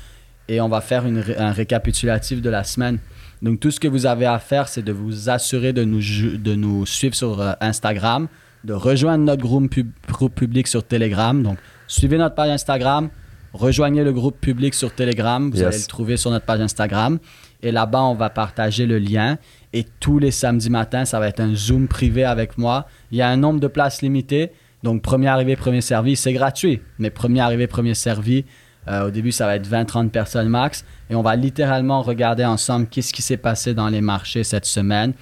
et 0.49 0.61
on 0.61 0.69
va 0.69 0.81
faire 0.81 1.05
un 1.05 1.53
récapitulatif 1.53 2.41
de 2.41 2.51
la 2.51 2.65
semaine. 2.65 2.99
Donc, 3.43 3.61
tout 3.61 3.71
ce 3.71 3.81
que 3.81 3.89
vous 3.89 4.07
avez 4.07 4.27
à 4.27 4.39
faire, 4.39 4.69
c'est 4.69 4.83
de 4.83 4.93
vous 4.93 5.29
assurer 5.29 5.73
de 5.73 5.85
nous, 5.85 6.01
de 6.01 6.55
nous 6.55 6.87
suivre 6.87 7.15
sur 7.15 7.41
euh, 7.41 7.53
Instagram, 7.61 8.29
de 8.65 8.73
rejoindre 8.73 9.25
notre 9.25 9.43
groupe, 9.43 9.75
groupe 10.09 10.35
public 10.35 10.69
sur 10.69 10.85
Telegram. 10.85 11.43
Donc, 11.43 11.59
suivez 11.89 12.19
notre 12.19 12.37
page 12.37 12.51
Instagram, 12.51 13.11
rejoignez 13.53 14.03
le 14.05 14.13
groupe 14.13 14.41
public 14.41 14.75
sur 14.75 14.95
Telegram. 14.95 15.51
Vous 15.51 15.57
Yes. 15.59 15.67
allez 15.67 15.79
le 15.79 15.87
trouver 15.87 16.17
sur 16.17 16.31
notre 16.31 16.47
page 16.47 16.61
Instagram. 16.61 17.19
Et 17.63 17.71
là-bas, 17.73 18.03
on 18.03 18.15
va 18.15 18.31
partager 18.31 18.87
le 18.87 18.99
lien. 18.99 19.39
Et 19.73 19.85
tous 20.01 20.19
les 20.19 20.31
samedis 20.31 20.71
matins, 20.71 21.05
ça 21.05 21.21
va 21.21 21.29
être 21.29 21.41
un 21.41 21.55
Zoom 21.55 21.87
privé 21.89 22.25
avec 22.25 22.59
moi. 22.59 22.87
Il 23.11 23.19
y 23.19 23.23
a 23.23 23.29
un 23.29 23.37
nombre 23.37 23.61
de 23.61 23.69
places 23.69 24.03
limité. 24.03 24.51
Donc, 24.83 25.01
premier 25.03 25.29
arrivé, 25.29 25.55
premier 25.55 25.81
servi, 25.81 26.17
c'est 26.17 26.33
gratuit. 26.33 26.81
Mais 26.99 27.11
premier 27.11 27.41
arrivé, 27.41 27.67
premier 27.69 27.95
servi, 27.95 28.45
euh, 28.89 29.07
au 29.07 29.11
début, 29.13 29.31
ça 29.31 29.47
va 29.47 29.55
être 29.55 29.67
20-30 29.69 30.11
personnes 30.11 30.49
max. 30.49 30.85
Et 31.09 31.15
on 31.15 31.23
va 31.23 31.37
littéralement 31.37 32.03
regarder 32.03 32.45
ensemble 32.45 32.87
qu'est-ce 32.89 33.13
qui 33.13 33.23
s'est 33.23 33.37
passé 33.37 33.75
dans 33.75 33.89
les 33.89 34.01
marchés 34.01 34.43
cette 34.43 34.67
semaine. 34.67 35.13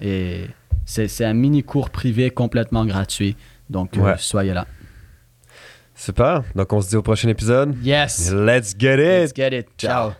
Et 0.00 0.42
c'est 0.84 1.24
un 1.24 1.34
mini 1.34 1.64
cours 1.64 1.90
privé 1.90 2.30
complètement 2.30 2.84
gratuit. 2.86 3.34
Donc, 3.70 3.96
euh, 3.96 4.14
soyez 4.18 4.52
là. 4.54 4.66
Super. 5.98 6.44
Donc, 6.54 6.72
on 6.72 6.80
se 6.80 6.88
dit 6.90 6.96
au 6.96 7.02
prochain 7.02 7.28
épisode. 7.28 7.76
Yes! 7.82 8.30
Let's 8.32 8.74
get 8.78 8.94
it! 8.94 8.98
Let's 8.98 9.32
get 9.34 9.52
it. 9.52 9.66
Ciao. 9.76 10.12